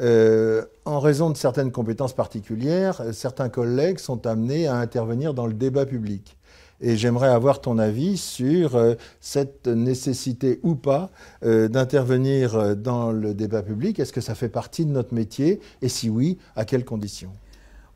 Euh, 0.00 0.64
en 0.84 0.98
raison 0.98 1.30
de 1.30 1.36
certaines 1.36 1.70
compétences 1.70 2.14
particulières, 2.14 3.02
certains 3.12 3.48
collègues 3.48 3.98
sont 3.98 4.26
amenés 4.26 4.66
à 4.66 4.74
intervenir 4.76 5.34
dans 5.34 5.46
le 5.46 5.54
débat 5.54 5.86
public. 5.86 6.36
Et 6.80 6.96
j'aimerais 6.96 7.28
avoir 7.28 7.60
ton 7.60 7.78
avis 7.78 8.16
sur 8.16 8.76
euh, 8.76 8.94
cette 9.20 9.66
nécessité 9.66 10.60
ou 10.62 10.74
pas 10.74 11.10
d'intervenir 11.42 12.76
dans 12.76 13.12
le 13.12 13.34
débat 13.34 13.62
public. 13.62 13.98
Est-ce 13.98 14.12
que 14.12 14.20
ça 14.20 14.34
fait 14.34 14.48
partie 14.48 14.84
de 14.86 14.90
notre 14.90 15.14
métier? 15.14 15.60
Et 15.82 15.88
si 15.88 16.08
oui, 16.08 16.38
à 16.56 16.64
quelles 16.64 16.84
conditions? 16.84 17.32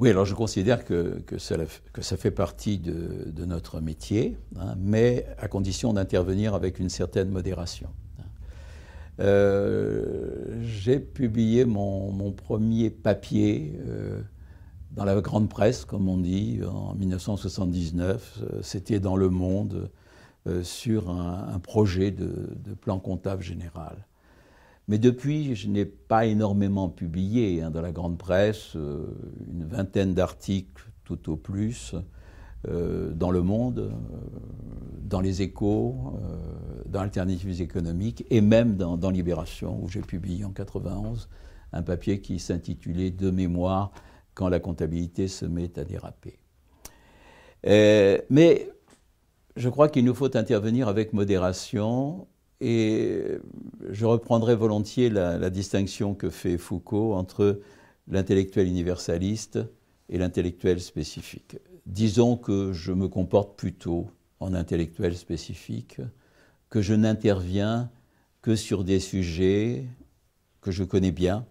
Oui, 0.00 0.10
alors 0.10 0.24
je 0.24 0.34
considère 0.34 0.84
que, 0.84 1.22
ça, 1.38 2.16
fait 2.16 2.30
partie 2.30 2.78
de, 2.78 3.44
notre 3.44 3.80
métier, 3.80 4.36
hein, 4.58 4.74
mais 4.78 5.26
à 5.38 5.48
condition 5.48 5.92
d'intervenir 5.92 6.54
avec 6.54 6.78
une 6.78 6.88
certaine 6.88 7.30
modération. 7.30 7.88
Euh, 9.20 10.60
j'ai 10.62 10.98
publié 10.98 11.64
mon, 11.64 12.32
premier 12.32 12.90
papier 12.90 13.78
euh, 13.86 14.20
dans 14.94 15.04
la 15.04 15.20
grande 15.20 15.48
presse, 15.48 15.84
comme 15.84 16.08
on 16.08 16.18
dit, 16.18 16.60
en 16.66 16.94
1979. 16.94 18.40
Euh, 18.42 18.60
c'était 18.62 19.00
dans 19.00 19.16
Le 19.16 19.30
Monde 19.30 19.90
sur 20.62 21.08
un, 21.08 21.58
projet 21.58 22.10
de, 22.10 22.74
plan 22.82 22.98
comptable 22.98 23.42
général. 23.42 24.06
Mais 24.88 24.98
depuis, 24.98 25.54
je 25.54 25.68
n'ai 25.68 25.86
pas 25.86 26.26
énormément 26.26 26.88
publié 26.88 27.62
hein, 27.62 27.70
dans 27.70 27.80
la 27.80 27.92
grande 27.92 28.18
presse, 28.18 28.76
euh, 28.76 29.06
une 29.50 29.64
vingtaine 29.64 30.12
d'articles 30.12 30.90
tout 31.04 31.30
au 31.30 31.36
plus, 31.36 31.94
euh, 32.68 33.12
dans 33.14 33.30
Le 33.30 33.42
Monde, 33.42 33.78
euh, 33.78 33.90
dans 35.02 35.20
Les 35.20 35.40
Échos, 35.40 35.96
dans 36.86 37.00
Alternatives 37.00 37.62
économiques 37.62 38.24
et 38.30 38.40
même 38.40 38.76
dans, 38.76 38.96
dans 38.96 39.10
Libération, 39.10 39.82
où 39.82 39.88
j'ai 39.88 40.00
publié 40.00 40.44
en 40.44 40.50
91 40.50 41.28
un 41.72 41.82
papier 41.82 42.20
qui 42.20 42.38
s'intitulait 42.38 43.10
De 43.10 43.30
mémoire 43.30 43.92
quand 44.34 44.48
la 44.48 44.60
comptabilité 44.60 45.28
se 45.28 45.46
met 45.46 45.78
à 45.78 45.84
déraper. 45.84 46.38
mais 47.64 48.68
je 49.56 49.68
crois 49.68 49.88
qu'il 49.88 50.04
nous 50.04 50.14
faut 50.14 50.36
intervenir 50.36 50.88
avec 50.88 51.12
modération 51.12 52.26
et 52.60 53.38
je 53.90 54.06
reprendrai 54.06 54.54
volontiers 54.54 55.10
la, 55.10 55.50
distinction 55.50 56.14
que 56.14 56.30
fait 56.30 56.58
Foucault 56.58 57.14
entre 57.14 57.60
l'intellectuel 58.08 58.66
universaliste 58.66 59.60
et 60.08 60.18
l'intellectuel 60.18 60.80
spécifique. 60.80 61.58
Disons 61.86 62.36
que 62.36 62.72
je 62.72 62.92
me 62.92 63.08
comporte 63.08 63.58
plutôt 63.58 64.10
en 64.40 64.54
intellectuel 64.54 65.16
spécifique, 65.16 66.00
que 66.70 66.80
je 66.80 66.94
n'interviens 66.94 67.90
que 68.42 68.56
sur 68.56 68.84
des 68.84 69.00
sujets 69.00 69.86
que 70.60 70.70
je 70.70 70.84
connais 70.84 71.12
bien 71.12 71.46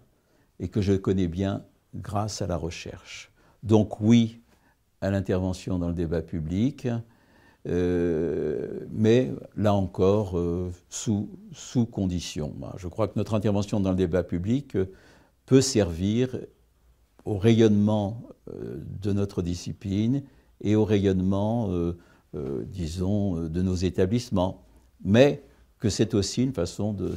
et 0.60 0.68
que 0.68 0.80
je 0.80 0.92
connais 0.92 1.28
bien 1.28 1.64
grâce 1.94 2.42
à 2.42 2.46
la 2.46 2.56
recherche. 2.56 3.30
Donc 3.62 4.00
oui 4.00 4.40
à 5.00 5.10
l'intervention 5.10 5.78
dans 5.78 5.88
le 5.88 5.94
débat 5.94 6.22
public, 6.22 6.88
euh, 7.66 8.80
mais 8.90 9.32
là 9.56 9.74
encore, 9.74 10.38
euh, 10.38 10.70
sous, 10.88 11.30
sous 11.52 11.86
condition. 11.86 12.54
Je 12.76 12.88
crois 12.88 13.08
que 13.08 13.14
notre 13.16 13.34
intervention 13.34 13.80
dans 13.80 13.90
le 13.90 13.96
débat 13.96 14.22
public 14.22 14.76
euh, 14.76 14.90
peut 15.46 15.60
servir 15.60 16.38
au 17.24 17.38
rayonnement 17.38 18.22
de 19.02 19.12
notre 19.12 19.40
discipline 19.40 20.22
et 20.60 20.76
au 20.76 20.84
rayonnement, 20.84 21.70
disons, 22.66 23.48
de 23.48 23.62
nos 23.62 23.74
établissements. 23.74 24.66
Mais 25.02 25.42
que 25.84 25.90
c'est 25.90 26.14
aussi 26.14 26.42
une 26.42 26.54
façon 26.54 26.94
de, 26.94 27.14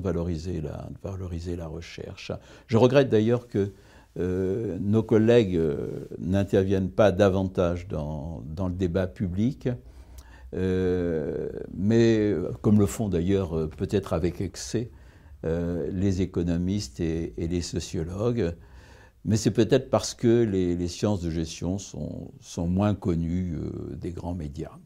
valoriser 0.00 1.56
la, 1.56 1.66
recherche. 1.66 2.30
Je 2.68 2.76
regrette 2.76 3.08
d'ailleurs 3.08 3.48
que 3.48 3.72
euh, 4.16 4.78
nos 4.80 5.02
collègues 5.02 5.56
euh, 5.56 6.06
n'interviennent 6.20 6.92
pas 6.92 7.10
davantage 7.10 7.88
dans, 7.88 8.44
le 8.56 8.74
débat 8.74 9.08
public, 9.08 9.68
euh, 10.54 11.48
mais 11.76 12.32
comme 12.62 12.78
le 12.78 12.86
font 12.86 13.08
d'ailleurs 13.08 13.68
peut-être 13.70 14.12
avec 14.12 14.40
excès 14.40 14.92
les 15.42 16.22
économistes 16.22 17.00
et, 17.00 17.34
les 17.36 17.60
sociologues. 17.60 18.54
Mais 19.24 19.36
c'est 19.36 19.50
peut-être 19.50 19.90
parce 19.90 20.14
que 20.14 20.44
les, 20.44 20.86
sciences 20.86 21.22
de 21.22 21.30
gestion 21.30 21.78
sont 21.78 22.68
moins 22.68 22.94
connues 22.94 23.58
des 23.96 24.12
grands 24.12 24.36
médias. 24.36 24.78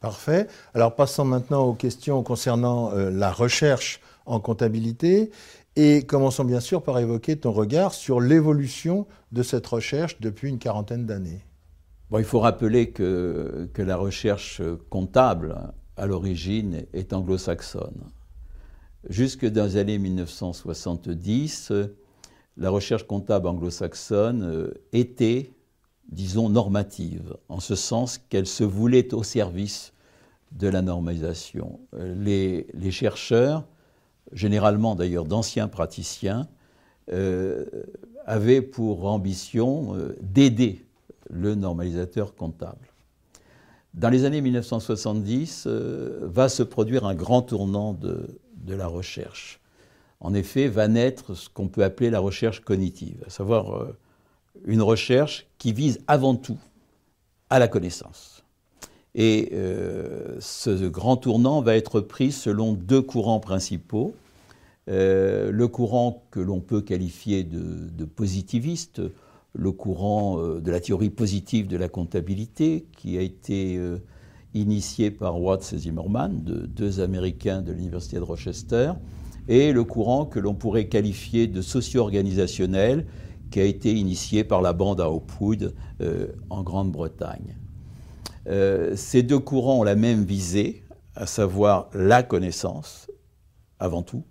Parfait. 0.00 0.46
Alors 0.74 0.94
passons 0.94 1.24
maintenant 1.24 1.64
aux 1.64 1.74
questions 1.74 2.22
concernant 2.22 2.92
la 2.92 3.30
recherche 3.30 4.00
en 4.26 4.40
comptabilité. 4.40 5.30
Et 5.76 6.04
commençons 6.04 6.44
bien 6.44 6.60
sûr 6.60 6.82
par 6.82 6.98
évoquer 6.98 7.36
ton 7.36 7.52
regard 7.52 7.94
sur 7.94 8.20
l'évolution 8.20 9.06
de 9.30 9.42
cette 9.42 9.66
recherche 9.66 10.20
depuis 10.20 10.48
une 10.48 10.58
quarantaine 10.58 11.06
d'années. 11.06 11.44
Bon, 12.10 12.18
il 12.18 12.24
faut 12.24 12.40
rappeler 12.40 12.90
que, 12.90 13.68
que 13.72 13.82
la 13.82 13.96
recherche 13.96 14.60
comptable, 14.88 15.72
à 15.96 16.06
l'origine, 16.06 16.86
est 16.92 17.12
anglo-saxonne. 17.12 18.02
Jusque 19.08 19.46
dans 19.46 19.64
les 19.64 19.76
années 19.76 19.98
1970, 19.98 21.72
la 22.56 22.70
recherche 22.70 23.06
comptable 23.06 23.46
anglo-saxonne 23.46 24.72
était, 24.92 25.52
disons, 26.08 26.48
normative, 26.48 27.36
en 27.48 27.60
ce 27.60 27.74
sens 27.74 28.18
qu'elle 28.18 28.46
se 28.46 28.64
voulait 28.64 29.14
au 29.14 29.22
service 29.22 29.92
de 30.52 30.68
la 30.68 30.82
normalisation. 30.82 31.78
Les, 31.92 32.66
les 32.74 32.90
chercheurs 32.90 33.64
généralement 34.32 34.94
d'ailleurs 34.94 35.24
d'anciens 35.24 35.68
praticiens, 35.68 36.48
avait 38.26 38.62
pour 38.62 39.06
ambition 39.06 39.96
d'aider 40.20 40.84
le 41.28 41.54
normalisateur 41.54 42.34
comptable. 42.34 42.88
Dans 43.94 44.08
les 44.08 44.24
années 44.24 44.40
1970, 44.40 45.66
va 45.66 46.48
se 46.48 46.62
produire 46.62 47.04
un 47.04 47.14
grand 47.14 47.42
tournant 47.42 47.94
de 47.94 48.74
la 48.74 48.86
recherche. 48.86 49.60
En 50.20 50.34
effet, 50.34 50.68
va 50.68 50.86
naître 50.86 51.34
ce 51.34 51.48
qu'on 51.48 51.68
peut 51.68 51.82
appeler 51.82 52.10
la 52.10 52.20
recherche 52.20 52.60
cognitive, 52.60 53.24
à 53.26 53.30
savoir 53.30 53.88
une 54.64 54.82
recherche 54.82 55.46
qui 55.58 55.72
vise 55.72 56.00
avant 56.06 56.34
tout 56.34 56.58
à 57.48 57.58
la 57.58 57.68
connaissance. 57.68 58.44
Et 59.14 59.50
euh, 59.52 60.36
ce 60.40 60.86
grand 60.88 61.16
tournant 61.16 61.60
va 61.62 61.76
être 61.76 62.00
pris 62.00 62.30
selon 62.32 62.72
deux 62.72 63.02
courants 63.02 63.40
principaux. 63.40 64.14
Euh, 64.88 65.50
le 65.50 65.68
courant 65.68 66.24
que 66.30 66.40
l'on 66.40 66.60
peut 66.60 66.80
qualifier 66.80 67.44
de, 67.44 68.04
positiviste, 68.04 69.02
le 69.52 69.72
courant 69.72 70.38
euh, 70.38 70.60
de 70.60 70.70
la 70.70 70.80
théorie 70.80 71.10
positive 71.10 71.66
de 71.66 71.76
la 71.76 71.88
comptabilité, 71.88 72.86
qui 72.96 73.18
a 73.18 73.20
été 73.20 73.80
initié 74.54 75.10
par 75.10 75.40
Watts 75.40 75.72
et 75.72 75.78
Zimmerman, 75.78 76.40
deux 76.42 77.00
Américains 77.00 77.62
de 77.62 77.72
l'Université 77.72 78.16
de 78.16 78.22
Rochester, 78.22 78.92
et 79.48 79.72
le 79.72 79.84
courant 79.84 80.26
que 80.26 80.38
l'on 80.38 80.54
pourrait 80.54 80.86
qualifier 80.86 81.46
de 81.46 81.62
socio-organisationnel, 81.62 83.06
qui 83.50 83.60
a 83.60 83.64
été 83.64 83.92
initié 83.92 84.44
par 84.44 84.62
la 84.62 84.72
bande 84.72 85.00
à 85.00 85.10
Hopwood 85.10 85.74
euh, 86.00 86.28
en 86.48 86.62
Grande-Bretagne. 86.62 87.56
Euh, 88.46 88.96
ces 88.96 89.22
deux 89.22 89.38
courants 89.38 89.80
ont 89.80 89.82
la 89.82 89.96
même 89.96 90.24
visée, 90.24 90.84
à 91.14 91.26
savoir 91.26 91.90
la 91.92 92.22
connaissance, 92.22 93.10
avant 93.78 94.02
tout, 94.02 94.24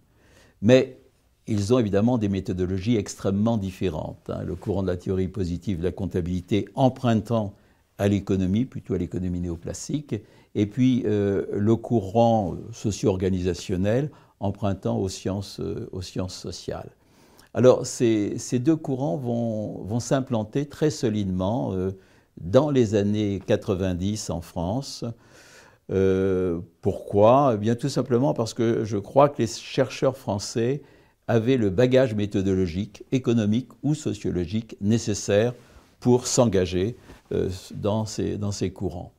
mais 0.62 1.02
ils 1.48 1.74
ont 1.74 1.80
évidemment 1.80 2.18
des 2.18 2.30
méthodologies 2.30 2.96
extrêmement 2.96 3.58
différentes. 3.58 4.30
Hein. 4.30 4.44
Le 4.44 4.56
courant 4.56 4.84
de 4.84 4.88
la 4.88 4.98
théorie 4.98 5.28
positive 5.28 5.80
de 5.80 5.84
la 5.84 5.92
comptabilité 5.92 6.68
empruntant 6.76 7.56
à 7.98 8.08
l'économie, 8.08 8.66
plutôt 8.66 8.94
à 8.94 8.98
l'économie 8.98 9.42
néoclassique, 9.42 10.16
et 10.56 10.66
puis 10.66 11.04
euh, 11.06 11.46
le 11.52 11.76
courant 11.76 12.56
socio-organisationnel 12.72 14.10
empruntant 14.40 14.98
aux 14.98 15.10
sciences, 15.10 15.60
aux 15.92 16.02
sciences 16.02 16.36
sociales. 16.36 16.92
Alors 17.54 17.86
ces, 17.86 18.38
deux 18.60 18.76
courants 18.76 19.18
vont, 19.18 20.00
s'implanter 20.00 20.66
très 20.68 20.92
solidement 20.92 21.74
euh, 21.74 21.92
dans 22.40 22.70
les 22.70 22.96
années 22.96 23.42
90 23.48 24.30
en 24.30 24.42
France. 24.42 25.04
Euh, 25.92 26.60
pourquoi? 26.82 27.54
Eh 27.56 27.58
bien 27.58 27.76
tout 27.76 27.90
simplement 27.90 28.34
parce 28.34 28.54
que 28.54 28.86
je 28.86 28.98
crois 28.98 29.30
que 29.30 29.42
les 29.42 29.48
chercheurs 29.48 30.18
français 30.18 30.84
avaient 31.28 31.58
le 31.58 31.70
bagage 31.70 32.14
méthodologique, 32.14 33.04
économique 33.12 33.70
ou 33.82 33.96
sociologique 33.96 34.78
nécessaire 34.82 35.54
pour 36.00 36.28
s'engager 36.28 36.96
euh, 37.32 37.50
dans 37.72 38.06
ces 38.06 38.72
courants. 38.72 39.12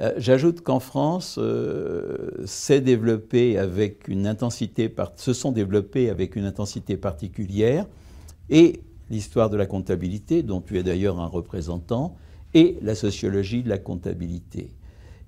Euh, 0.00 0.12
j'ajoute 0.18 0.60
qu'en 0.60 0.80
France, 0.80 1.36
euh, 1.38 2.44
développé 2.68 3.56
avec 3.56 4.08
une 4.08 4.26
intensité, 4.26 4.94
se 5.16 5.32
sont 5.32 5.52
développés 5.52 6.10
avec 6.10 6.36
une 6.36 6.44
intensité 6.44 6.98
particulière, 6.98 7.86
et 8.50 8.82
l'histoire 9.08 9.48
de 9.48 9.56
la 9.56 9.66
comptabilité, 9.66 10.42
dont 10.42 10.60
tu 10.60 10.78
es 10.78 10.82
d'ailleurs 10.82 11.18
un 11.18 11.26
représentant, 11.26 12.16
et 12.52 12.78
la 12.82 12.94
sociologie 12.94 13.62
de 13.62 13.70
la 13.70 13.78
comptabilité. 13.78 14.70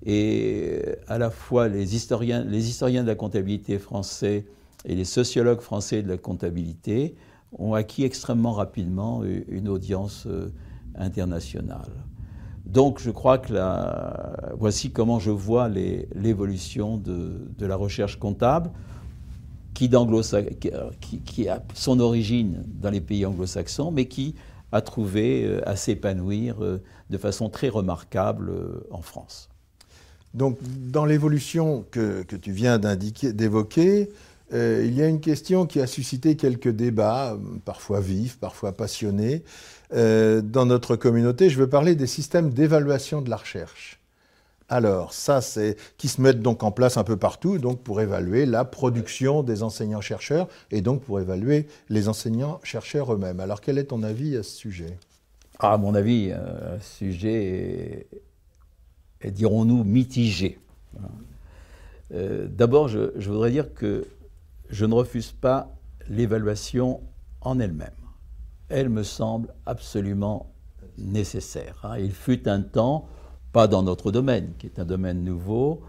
Et 0.05 0.81
euh, 0.85 0.95
à 1.07 1.17
la 1.17 1.31
fois 1.31 1.67
les 1.67 1.95
historiens, 1.95 2.43
les 2.43 2.69
historiens 2.69 3.01
de 3.01 3.07
la 3.07 3.15
comptabilité 3.15 3.79
français 3.79 4.45
et 4.85 4.95
les 4.95 5.03
sociologues 5.03 5.61
français 5.61 6.03
de 6.03 6.07
la 6.07 6.17
comptabilité 6.17 7.15
ont 7.57 7.73
acquis 7.73 8.03
extrêmement 8.03 8.53
rapidement 8.53 9.23
une 9.23 9.67
audience 9.67 10.27
internationale. 10.95 11.91
Donc 12.69 12.99
je 13.01 13.09
crois 13.09 13.39
que 13.39 13.51
voici 14.55 14.91
comment 14.91 15.19
je 15.19 15.31
vois 15.31 15.69
l'évolution 15.69 16.97
de, 16.97 17.65
la 17.65 17.75
recherche 17.75 18.17
comptable 18.19 18.69
qui, 19.73 19.89
qui, 21.25 21.49
a 21.49 21.63
son 21.73 21.99
origine 21.99 22.63
dans 22.67 22.91
les 22.91 23.01
pays 23.01 23.25
anglo-saxons, 23.25 23.91
mais 23.91 24.05
qui 24.05 24.35
a 24.71 24.81
trouvé 24.81 25.45
euh, 25.45 25.67
à 25.67 25.75
s'épanouir 25.75 26.63
euh, 26.63 26.81
de 27.09 27.17
façon 27.17 27.49
très 27.49 27.69
remarquable 27.69 28.49
euh, 28.49 28.87
en 28.91 29.01
France. 29.01 29.49
Donc 30.35 30.59
dans 30.91 31.05
l'évolution 31.05 31.85
que, 31.89 32.21
tu 32.23 32.51
viens 32.51 32.77
d'évoquer, 32.77 34.09
il 34.51 34.93
y 34.93 35.01
a 35.01 35.07
une 35.07 35.19
question 35.19 35.65
qui 35.65 35.79
a 35.79 35.87
suscité 35.87 36.35
quelques 36.35 36.69
débats, 36.69 37.37
parfois 37.65 37.99
vifs, 37.99 38.37
parfois 38.37 38.71
passionnés. 38.71 39.43
Euh, 39.93 40.41
dans 40.41 40.65
notre 40.65 40.95
communauté, 40.95 41.49
je 41.49 41.57
veux 41.57 41.69
parler 41.69 41.95
des 41.95 42.07
systèmes 42.07 42.51
d'évaluation 42.51 43.21
de 43.21 43.29
la 43.29 43.37
recherche. 43.37 43.99
Alors, 44.71 45.13
ça, 45.13 45.41
c'est 45.41 45.77
qui 45.97 46.07
se 46.07 46.21
mettent 46.21 46.41
donc 46.41 46.61
en 46.61 46.71
place 46.71 46.97
un 46.97 47.03
peu 47.03 47.17
partout, 47.17 47.57
donc 47.57 47.81
pour 47.81 48.01
évaluer 48.01 48.45
la 48.45 48.65
production 48.65 49.41
des 49.41 49.63
enseignants-chercheurs 49.63 50.47
et 50.69 50.81
donc 50.81 51.01
pour 51.01 51.19
évaluer 51.19 51.65
les 51.89 52.07
enseignants-chercheurs 52.07 53.13
eux-mêmes. 53.13 53.39
Alors, 53.39 53.61
quel 53.61 53.79
est 53.79 53.85
ton 53.85 54.03
avis 54.03 54.37
à 54.37 54.43
ce 54.43 54.51
sujet? 54.51 54.97
À 55.57 55.77
mon 55.77 55.95
avis, 55.95 56.29
euh, 56.31 56.77
un 56.77 56.79
sujet 56.79 58.05
dirons-nous, 59.25 59.83
mitigé. 59.83 60.59
Euh, 62.13 62.47
d'abord, 62.47 62.87
je 62.87 63.29
voudrais 63.29 63.51
dire 63.51 63.73
que 63.73 64.05
je 64.69 64.85
ne 64.85 64.93
refuse 64.93 65.31
pas 65.31 65.75
l'évaluation 66.07 67.01
en 67.41 67.59
elle-même 67.59 67.91
elle 68.69 68.89
me 68.89 69.03
semble 69.03 69.53
absolument 69.65 70.53
nécessaire. 70.97 71.79
Hein. 71.83 71.97
Il 71.99 72.11
fut 72.11 72.47
un 72.47 72.61
temps, 72.61 73.07
pas 73.51 73.67
dans 73.67 73.83
notre 73.83 74.11
domaine, 74.11 74.53
qui 74.57 74.67
est 74.67 74.79
un 74.79 74.85
domaine 74.85 75.23
nouveau, 75.23 75.81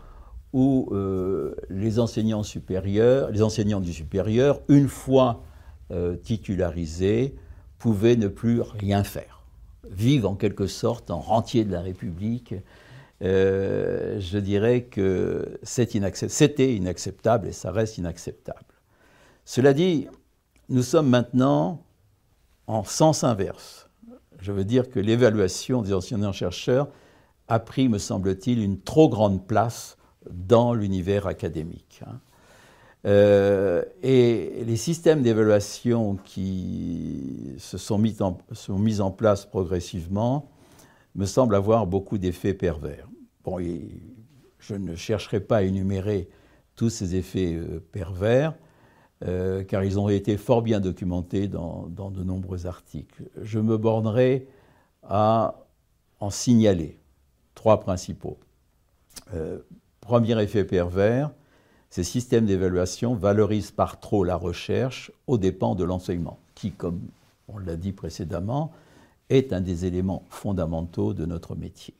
où 0.52 0.88
euh, 0.92 1.54
les 1.68 2.00
enseignants 2.00 2.42
supérieurs, 2.42 3.30
les 3.30 3.42
enseignants 3.42 3.80
du 3.80 3.92
supérieur, 3.92 4.60
une 4.68 4.88
fois 4.88 5.44
euh, 5.92 6.16
titularisés, 6.16 7.36
pouvaient 7.78 8.16
ne 8.16 8.28
plus 8.28 8.60
rien 8.60 9.04
faire, 9.04 9.42
vivent 9.88 10.26
en 10.26 10.34
quelque 10.34 10.66
sorte 10.66 11.10
en 11.10 11.20
rentier 11.20 11.64
de 11.64 11.72
la 11.72 11.80
République. 11.80 12.54
Euh, 13.22 14.18
je 14.18 14.38
dirais 14.38 14.84
que 14.84 15.58
c'était 15.62 16.74
inacceptable 16.74 17.48
et 17.48 17.52
ça 17.52 17.70
reste 17.70 17.98
inacceptable. 17.98 18.64
Cela 19.44 19.72
dit, 19.72 20.08
nous 20.68 20.82
sommes 20.82 21.08
maintenant 21.08 21.82
en 22.66 22.84
sens 22.84 23.24
inverse. 23.24 23.88
Je 24.40 24.52
veux 24.52 24.64
dire 24.64 24.88
que 24.88 25.00
l'évaluation 25.00 25.82
des 25.82 25.92
enseignants-chercheurs 25.92 26.88
a 27.48 27.58
pris, 27.58 27.88
me 27.88 27.98
semble-t-il, 27.98 28.62
une 28.62 28.80
trop 28.80 29.08
grande 29.08 29.46
place 29.46 29.96
dans 30.30 30.72
l'univers 30.74 31.26
académique. 31.26 32.02
Hein. 32.06 32.20
Euh, 33.06 33.82
et 34.02 34.62
les 34.66 34.76
systèmes 34.76 35.22
d'évaluation 35.22 36.16
qui 36.24 37.54
se 37.58 37.78
sont 37.78 37.96
mis, 37.96 38.20
en, 38.20 38.38
sont 38.52 38.78
mis, 38.78 39.00
en, 39.00 39.10
place 39.10 39.46
progressivement 39.46 40.50
me 41.14 41.24
semblent 41.24 41.54
avoir 41.54 41.86
beaucoup 41.86 42.18
d'effets 42.18 42.52
pervers. 42.52 43.08
Bon, 43.42 43.58
je 44.58 44.74
ne 44.74 44.94
chercherai 44.94 45.40
pas 45.40 45.58
à 45.58 45.62
énumérer 45.62 46.28
tous 46.76 46.90
ces 46.90 47.16
effets 47.16 47.54
euh, 47.54 47.80
pervers, 47.90 48.54
euh, 49.26 49.64
car 49.64 49.84
ils 49.84 49.98
ont 49.98 50.08
été 50.08 50.36
fort 50.36 50.62
bien 50.62 50.80
documentés 50.80 51.46
dans, 51.48 51.88
de 51.88 52.24
nombreux 52.24 52.66
articles. 52.66 53.24
Je 53.42 53.58
me 53.58 53.76
bornerai 53.76 54.46
à 55.02 55.56
en 56.20 56.30
signaler 56.30 56.98
trois 57.54 57.80
principaux. 57.80 58.38
Euh, 59.34 59.58
premier 60.00 60.40
effet 60.42 60.64
pervers, 60.64 61.30
ces 61.90 62.04
systèmes 62.04 62.46
d'évaluation 62.46 63.14
valorisent 63.14 63.72
par 63.72 64.00
trop 64.00 64.24
la 64.24 64.36
recherche 64.36 65.12
aux 65.26 65.38
dépens 65.38 65.74
de 65.74 65.84
l'enseignement, 65.84 66.38
qui, 66.54 66.72
comme 66.72 67.00
on 67.48 67.58
l'a 67.58 67.76
dit 67.76 67.92
précédemment, 67.92 68.72
est 69.28 69.52
un 69.52 69.60
des 69.60 69.86
éléments 69.86 70.24
fondamentaux 70.28 71.14
de 71.14 71.26
notre 71.26 71.56
métier. 71.56 71.94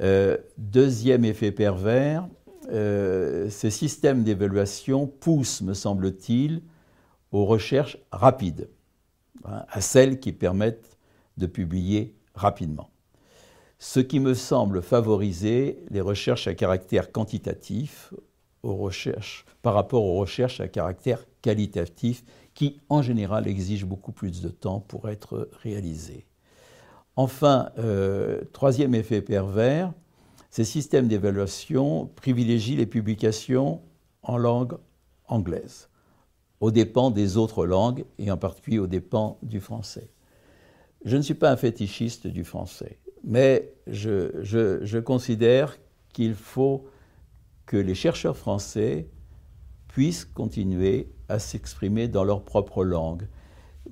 Euh, 0.00 0.36
deuxième 0.56 1.24
effet 1.24 1.52
pervers, 1.52 2.28
euh, 2.70 3.48
ces 3.50 3.70
systèmes 3.70 4.24
d'évaluation 4.24 5.06
poussent, 5.06 5.62
me 5.62 5.74
semble-t-il, 5.74 6.62
aux 7.32 7.44
recherches 7.44 7.98
rapides, 8.10 8.68
hein, 9.44 9.64
à 9.68 9.80
celles 9.80 10.20
qui 10.20 10.32
permettent 10.32 10.96
de 11.36 11.46
publier 11.46 12.14
rapidement. 12.34 12.90
Ce 13.78 14.00
qui 14.00 14.18
me 14.18 14.34
semble 14.34 14.82
favoriser 14.82 15.78
les 15.90 16.00
recherches 16.00 16.48
à 16.48 16.54
caractère 16.54 17.12
quantitatif 17.12 18.12
par 19.62 19.74
rapport 19.74 20.04
aux 20.04 20.18
recherches 20.18 20.60
à 20.60 20.68
caractère 20.68 21.24
qualitatif 21.42 22.24
qui, 22.54 22.80
en 22.88 23.02
général, 23.02 23.46
exigent 23.46 23.86
beaucoup 23.86 24.10
plus 24.10 24.42
de 24.42 24.48
temps 24.48 24.80
pour 24.80 25.08
être 25.08 25.48
réalisées. 25.62 26.26
Enfin, 27.14 27.70
euh, 27.78 28.40
troisième 28.52 28.94
effet 28.94 29.22
pervers, 29.22 29.92
ces 30.50 30.64
systèmes 30.64 31.08
d'évaluation 31.08 32.06
privilégient 32.16 32.76
les 32.76 32.86
publications 32.86 33.82
en 34.22 34.38
langue 34.38 34.78
anglaise, 35.26 35.88
aux 36.60 36.70
dépens 36.70 37.10
des 37.10 37.36
autres 37.36 37.66
langues, 37.66 38.04
et 38.18 38.30
en 38.30 38.36
particulier 38.36 38.78
aux 38.78 38.86
dépens 38.86 39.38
du 39.42 39.60
français. 39.60 40.10
Je 41.04 41.16
ne 41.16 41.22
suis 41.22 41.34
pas 41.34 41.50
un 41.50 41.56
fétichiste 41.56 42.26
du 42.26 42.44
français, 42.44 42.98
mais 43.22 43.72
je, 43.86 44.40
je 44.42 44.98
considère 44.98 45.78
qu'il 46.12 46.34
faut 46.34 46.86
que 47.66 47.76
les 47.76 47.94
chercheurs 47.94 48.36
français 48.36 49.08
puissent 49.88 50.24
continuer 50.24 51.12
à 51.28 51.38
s'exprimer 51.38 52.08
dans 52.08 52.24
leur 52.24 52.42
propre 52.42 52.84
langue. 52.84 53.28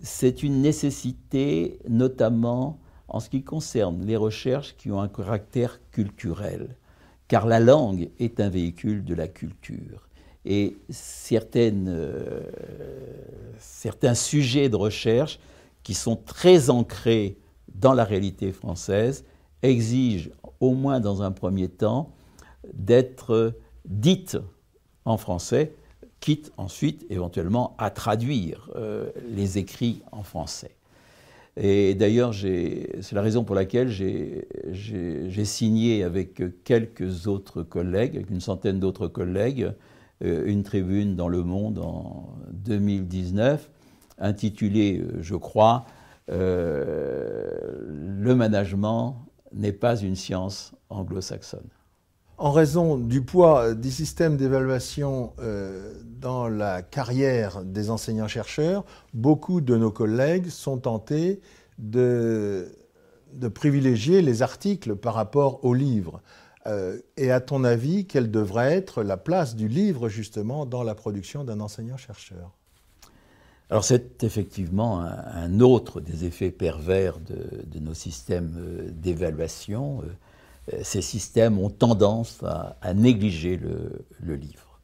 C'est 0.03 0.43
une 0.43 0.63
nécessité, 0.63 1.79
notamment 1.89 2.81
en 3.09 3.21
ce 3.21 3.29
qui 3.29 3.43
concerne 3.43 4.05
les 4.05 4.17
recherches 4.17 4.75
qui 4.77 4.91
ont 4.91 5.01
un 5.01 5.09
caractère 5.09 5.81
culturel, 5.91 6.77
car 7.29 7.47
la 7.47 7.61
langue 7.61 8.11
est 8.19 8.41
un 8.41 8.49
véhicule 8.49 9.05
de 9.05 9.15
la 9.15 9.29
culture. 9.29 10.09
Et 10.45 10.77
certaines, 10.91 11.89
euh, 11.89 12.43
certains 13.59 14.15
sujets 14.15 14.69
de 14.69 14.77
recherche 14.77 15.41
qui 15.83 15.95
sont 15.95 16.17
très 16.17 16.71
ancrés 16.71 17.37
dans 17.75 17.95
la 17.95 18.05
réalité 18.05 18.53
française 18.53 19.25
exigent, 19.63 20.31
au 20.61 20.73
moins 20.73 21.01
dans 21.01 21.23
un 21.23 21.33
premier 21.33 21.69
temps, 21.69 22.13
d'être 22.75 23.55
dites 23.85 24.39
en 25.05 25.17
français, 25.17 25.75
quitte 26.21 26.53
ensuite 26.57 27.07
éventuellement 27.11 27.75
à 27.79 27.91
traduire 27.91 28.71
euh, 28.77 29.11
les 29.29 29.59
écrits 29.59 30.03
en 30.13 30.23
français. 30.23 30.76
Et 31.59 31.95
d'ailleurs, 31.95 32.35
c'est 32.35 33.13
la 33.13 33.23
raison 33.23 33.43
pour 33.43 33.55
laquelle 33.55 33.89
j'ai 33.89 35.45
signé 35.45 36.03
avec 36.05 36.43
quelques 36.65 37.27
autres 37.27 37.63
collègues, 37.63 38.17
avec 38.17 38.31
une 38.31 38.43
centaine 38.43 38.79
d'autres 38.79 39.09
collègues, 39.09 39.73
euh, 40.23 40.45
une 40.47 40.63
tribune 40.63 41.17
dans 41.17 41.29
Le 41.29 41.43
Monde 41.43 41.79
en 41.79 42.31
2019, 42.53 43.71
intitulée, 44.19 44.99
euh, 45.01 45.19
je 45.21 45.35
crois, 45.35 45.87
Le 46.29 47.45
management 48.35 49.27
n'est 49.53 49.73
pas 49.73 49.97
une 49.97 50.17
science 50.17 50.75
anglo-saxonne. 50.91 51.69
En 52.39 52.53
raison 52.53 52.99
du 52.99 53.23
poids 53.23 53.73
du 53.73 53.91
système 53.91 54.37
d'évaluation 54.37 55.33
euh, 55.39 55.95
dans 56.21 56.49
la 56.49 56.83
carrière 56.83 57.65
des 57.65 57.89
enseignants-chercheurs, 57.89 58.85
beaucoup 59.15 59.63
de 59.63 59.75
nos 59.75 59.91
collègues 59.91 60.51
sont 60.51 60.77
tentés 60.77 61.41
de, 61.79 62.69
privilégier 63.55 64.21
les 64.21 64.43
articles 64.43 64.97
par 64.97 65.15
rapport 65.15 65.65
aux 65.65 65.73
livres. 65.73 66.21
Euh, 66.67 66.99
et 67.17 67.31
à 67.31 67.41
ton 67.41 67.65
avis, 67.65 68.05
quelle 68.05 68.31
devrait 68.31 68.75
être 68.75 69.03
la 69.03 69.17
place 69.17 69.57
du 69.57 69.69
livre 69.69 70.11
justement 70.11 70.67
dans 70.67 70.83
la 70.83 70.95
production 70.95 71.43
d'un 71.43 71.61
enseignant-chercheur? 71.61 72.51
Alors 73.71 73.85
c'est 73.85 74.23
effectivement 74.25 75.01
un, 75.01 75.61
autre 75.61 76.01
des 76.01 76.27
effets 76.27 76.51
pervers 76.51 77.19
de, 77.19 77.81
nos 77.81 77.95
systèmes 77.95 78.57
euh, 78.59 78.91
d'évaluation. 78.91 80.03
Euh, 80.73 80.81
ces 80.83 81.03
systèmes 81.03 81.59
ont 81.59 81.71
tendance 81.71 82.43
à, 82.43 82.95
négliger 82.95 83.57
le, 83.57 84.35
livre. 84.35 84.81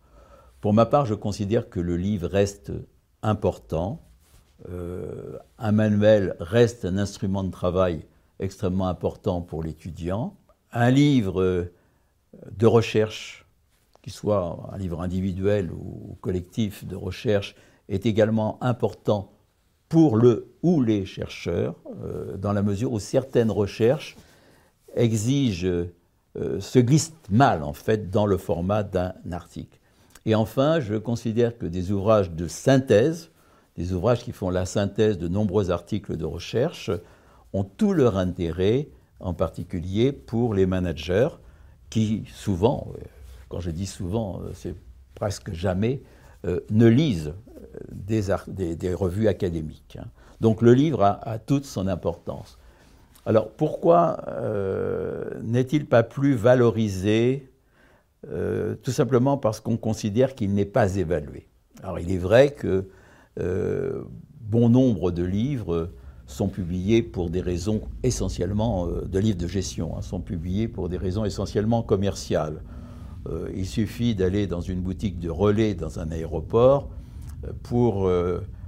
Pour 0.61 0.73
ma 0.73 0.87
part, 0.87 1.07
je 1.07 1.14
considère 1.14 1.68
que 1.68 1.81
le 1.81 1.97
livre 1.97 2.29
reste 2.29 2.73
important. 3.23 4.03
Euh, 4.68 5.38
un 5.59 5.73
manuel 5.73 6.37
reste 6.38 6.85
un 6.85 6.99
instrument 6.99 7.42
de 7.42 7.51
travail 7.51 8.05
extrêmement 8.38 8.87
important 8.87 9.40
pour 9.40 9.62
l'étudiant. 9.62 10.37
Un 10.73 10.90
livre 10.90 11.42
euh, 11.42 11.73
de 12.57 12.66
recherche, 12.66 13.47
qu'il 14.03 14.12
soit 14.12 14.71
un 14.73 14.79
livre 14.79 15.01
individuel 15.01 15.71
ou 15.73 16.16
collectif 16.21 16.85
de 16.85 16.97
recherche, 16.97 17.55
est 17.88 18.07
également 18.07 18.62
important 18.62 19.33
pour 19.88 20.16
le 20.16 20.55
ou 20.62 20.81
les 20.81 21.05
chercheurs, 21.05 21.75
dans 22.38 22.55
la 22.55 22.62
mesure 22.62 22.92
où 22.92 22.99
certaines 22.99 23.51
recherches 23.51 24.16
exige, 24.94 25.64
euh, 25.64 26.61
se 26.61 26.78
glisse 26.78 27.12
mal 27.31 27.62
en 27.62 27.72
fait 27.72 28.11
dans 28.11 28.26
le 28.26 28.37
format 28.37 28.83
d'un 28.83 29.12
article. 29.31 29.78
Et 30.24 30.35
enfin, 30.35 30.81
je 30.81 30.94
considère 30.94 31.59
que 31.59 31.66
des 31.66 31.90
ouvrages 31.90 32.31
de 32.31 32.48
synthèse, 32.48 33.31
des 33.76 33.92
ouvrages 33.92 34.22
qui 34.22 34.33
font 34.33 34.50
la 34.50 34.64
synthèse 34.64 35.18
de 35.18 35.28
nombreux 35.28 35.70
articles 35.70 36.16
de 36.16 36.24
recherche, 36.24 36.90
ont 37.52 37.64
tout 37.64 37.92
leur 37.92 38.16
intérêt, 38.16 38.88
en 39.20 39.35
particulier 39.35 40.12
pour 40.12 40.55
les 40.55 40.64
managers 40.66 41.28
qui 41.90 42.24
souvent, 42.33 42.88
euh, 42.94 43.02
quand 43.48 43.61
je 43.61 43.70
dis 43.70 43.87
souvent, 43.87 44.40
euh, 44.40 44.52
c'est 44.55 44.74
presque 45.14 45.52
jamais, 45.52 46.02
ne 46.70 46.88
lisent 46.88 47.35
des, 47.92 48.94
revues 48.94 49.28
académiques. 49.28 49.96
Hein. 50.00 50.07
Donc 50.40 50.61
le 50.61 50.74
livre 50.74 51.05
a 51.05 51.38
toute 51.38 51.64
son 51.64 51.87
importance. 51.87 52.59
Alors 53.25 53.51
pourquoi 53.51 54.25
euh, 54.29 55.25
n'est-il 55.43 55.87
pas 55.87 56.03
plus 56.03 56.35
valorisé 56.35 57.49
euh, 58.29 58.75
Tout 58.83 58.91
simplement 58.91 59.37
parce 59.37 59.61
qu'on 59.61 59.77
considère 59.77 60.35
qu'il 60.35 60.55
n'est 60.55 60.65
pas 60.65 60.97
évalué? 60.97 61.47
Alors 61.83 62.01
il 62.01 62.11
est 62.11 62.19
vrai 62.19 62.51
que 62.51 62.89
euh, 63.41 64.03
bon 64.41 64.69
nombre 64.69 65.13
de 65.13 65.23
livres 65.23 65.91
sont 66.27 66.49
publiés 66.49 67.03
pour 67.03 67.31
des 67.31 67.41
raisons 67.41 67.83
essentiellement, 68.03 68.87
de 68.87 69.19
livres 69.19 69.39
de 69.39 69.47
gestion, 69.47 69.97
hein, 69.97 70.03
sont 70.03 70.21
publiés 70.21 70.67
pour 70.67 70.89
des 70.89 70.97
raisons 70.97 71.25
essentiellement 71.25 71.83
commerciales. 71.83 72.63
il 73.55 73.67
suffit 73.67 74.15
d'aller 74.15 74.47
dans 74.47 74.61
une 74.61 74.81
boutique 74.81 75.19
de 75.19 75.29
relais 75.29 75.75
dans 75.75 75.99
un 75.99 76.11
aéroport 76.11 76.89
pour 77.63 78.09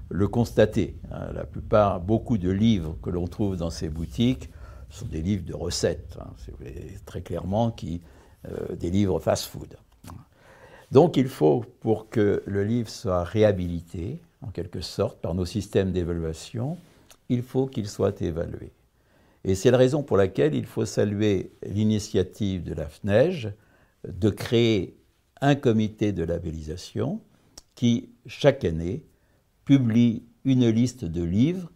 le 0.08 0.28
constater. 0.28 0.96
Hein. 1.10 1.32
La 1.32 1.44
plupart, 1.44 2.00
beaucoup 2.00 2.38
de 2.38 2.50
livres 2.50 2.96
que 3.02 3.10
l'on 3.10 3.26
trouve 3.26 3.56
dans 3.56 3.70
ces 3.70 3.88
boutiques 3.88 4.50
sont 4.90 5.06
des 5.06 5.22
livres 5.22 5.44
de 5.44 5.54
recettes, 5.54 6.16
hein, 6.20 6.30
très 7.04 7.22
clairement, 7.22 7.70
qui, 7.70 8.00
euh, 8.48 8.76
des 8.76 8.90
livres 8.90 9.18
fast-food. 9.18 9.76
Donc 10.92 11.16
il 11.16 11.28
faut, 11.28 11.64
pour 11.80 12.08
que 12.08 12.42
le 12.46 12.62
livre 12.62 12.88
soit 12.88 13.24
réhabilité, 13.24 14.20
en 14.42 14.48
quelque 14.48 14.80
sorte, 14.80 15.18
par 15.20 15.34
nos 15.34 15.46
systèmes 15.46 15.90
d'évaluation, 15.90 16.76
il 17.28 17.42
faut 17.42 17.66
qu'il 17.66 17.88
soit 17.88 18.20
évalué. 18.22 18.70
Et 19.44 19.54
c'est 19.54 19.70
la 19.70 19.78
raison 19.78 20.02
pour 20.02 20.16
laquelle 20.16 20.54
il 20.54 20.66
faut 20.66 20.86
saluer 20.86 21.50
l'initiative 21.66 22.62
de 22.62 22.74
la 22.74 22.86
FNEJ 22.86 23.52
de 24.06 24.30
créer 24.30 24.96
un 25.40 25.54
comité 25.54 26.12
de 26.12 26.24
labellisation 26.24 27.20
qui, 27.74 28.10
chaque 28.26 28.64
année, 28.64 29.02
publie 29.64 30.24
une 30.44 30.68
liste 30.68 31.04
de 31.04 31.22
livres 31.22 31.70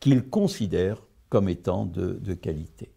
qu'il 0.00 0.28
considère 0.28 1.02
comme 1.28 1.48
étant 1.48 1.86
de, 1.86 2.34
qualité. 2.34 2.90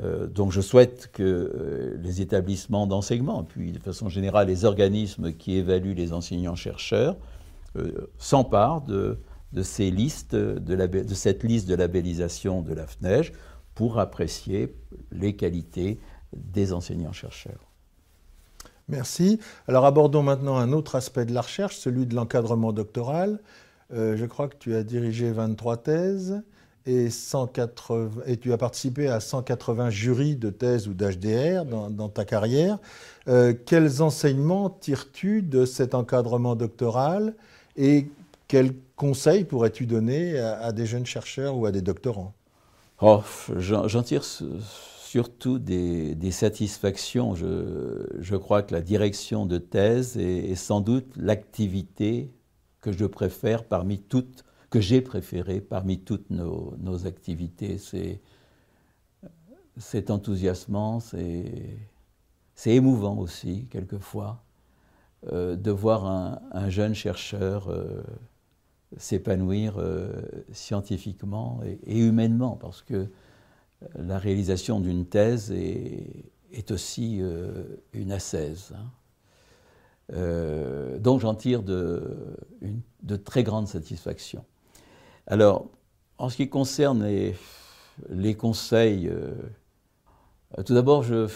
Euh, 0.00 0.26
donc 0.26 0.52
je 0.52 0.60
souhaite 0.60 1.10
que 1.12 1.22
euh, 1.22 1.96
les 2.02 2.20
établissements 2.20 2.86
d'enseignement, 2.86 3.44
puis 3.44 3.72
de 3.72 3.78
façon 3.78 4.08
générale 4.10 4.48
les 4.48 4.64
organismes 4.66 5.32
qui 5.32 5.54
évaluent 5.54 5.94
les 5.94 6.12
enseignants-chercheurs, 6.12 7.16
euh, 7.76 8.10
s'emparent 8.18 8.82
de, 8.82 9.18
cette 9.62 9.94
liste 9.94 10.34
de 10.34 11.74
labellisation 11.74 12.60
de 12.60 12.74
la 12.74 12.86
FNEJ 12.86 13.32
pour 13.74 13.98
apprécier 13.98 14.74
les 15.12 15.34
qualités 15.34 15.98
des 16.34 16.72
enseignants-chercheurs. 16.74 17.65
Merci. 18.88 19.40
Alors 19.66 19.84
abordons 19.84 20.22
maintenant 20.22 20.56
un 20.56 20.72
autre 20.72 20.94
aspect 20.94 21.24
de 21.24 21.34
la 21.34 21.40
recherche, 21.40 21.76
celui 21.76 22.06
de 22.06 22.14
l'encadrement 22.14 22.72
doctoral. 22.72 23.40
Euh, 23.92 24.16
je 24.16 24.24
crois 24.26 24.48
que 24.48 24.56
tu 24.56 24.74
as 24.74 24.82
dirigé 24.82 25.30
23 25.30 25.76
thèses 25.78 26.42
et, 26.86 27.10
180, 27.10 28.22
et 28.26 28.36
tu 28.36 28.52
as 28.52 28.58
participé 28.58 29.08
à 29.08 29.18
180 29.18 29.90
jurys 29.90 30.36
de 30.36 30.50
thèses 30.50 30.86
ou 30.86 30.94
d'HDR 30.94 31.64
dans, 31.64 32.08
ta 32.08 32.24
carrière. 32.24 32.78
Euh, 33.28 33.54
quels 33.66 34.02
enseignements 34.02 34.70
tires-tu 34.70 35.42
de 35.42 35.64
cet 35.64 35.94
encadrement 35.94 36.54
doctoral 36.54 37.34
et 37.76 38.08
quels 38.46 38.72
conseils 38.94 39.44
pourrais-tu 39.44 39.86
donner 39.86 40.38
à, 40.38 40.70
des 40.70 40.86
jeunes 40.86 41.06
chercheurs 41.06 41.56
ou 41.56 41.66
à 41.66 41.72
des 41.72 41.82
doctorants? 41.82 42.32
Oh, 43.00 43.22
J'en 43.58 44.02
tire 44.02 44.24
surtout 45.06 45.58
des, 45.58 46.30
satisfactions. 46.30 47.34
Je, 47.34 48.36
crois 48.36 48.62
que 48.62 48.74
la 48.74 48.80
direction 48.80 49.46
de 49.46 49.58
thèse 49.58 50.16
est, 50.18 50.54
sans 50.56 50.80
doute 50.80 51.16
l'activité 51.16 52.32
que 52.80 52.92
je 52.92 53.06
préfère 53.06 53.64
parmi 53.64 54.00
toutes, 54.00 54.44
que 54.70 54.80
j'ai 54.80 55.00
préférée 55.00 55.60
parmi 55.60 56.00
toutes 56.00 56.30
nos, 56.30 57.06
activités. 57.06 57.78
C'est 59.78 60.10
enthousiasmant, 60.10 61.00
c'est 61.00 62.74
émouvant 62.74 63.16
aussi, 63.18 63.66
quelquefois, 63.70 64.42
euh, 65.32 65.56
de 65.56 65.70
voir 65.70 66.04
un, 66.06 66.68
jeune 66.68 66.94
chercheur 66.94 67.68
euh, 67.68 68.02
s'épanouir 68.96 69.76
euh, 69.78 70.12
scientifiquement 70.52 71.60
et, 71.64 71.98
humainement, 71.98 72.56
parce 72.56 72.82
que 72.82 73.08
la 73.94 74.18
réalisation 74.18 74.80
d'une 74.80 75.06
thèse 75.06 75.52
est, 75.52 76.70
aussi 76.70 77.18
euh, 77.20 77.64
une 77.92 78.12
ascèse. 78.12 78.72
Hein. 78.74 78.90
Euh, 80.14 80.98
donc 80.98 81.20
j'en 81.20 81.34
tire 81.34 81.62
de, 81.62 82.32
très 83.24 83.44
grande 83.44 83.68
satisfaction. 83.68 84.44
Alors, 85.26 85.66
en 86.18 86.28
ce 86.28 86.36
qui 86.36 86.48
concerne 86.48 87.04
les, 88.08 88.34
conseils, 88.34 89.08
euh, 89.08 89.34
tout 90.64 90.74
d'abord, 90.74 91.02
je, 91.02 91.28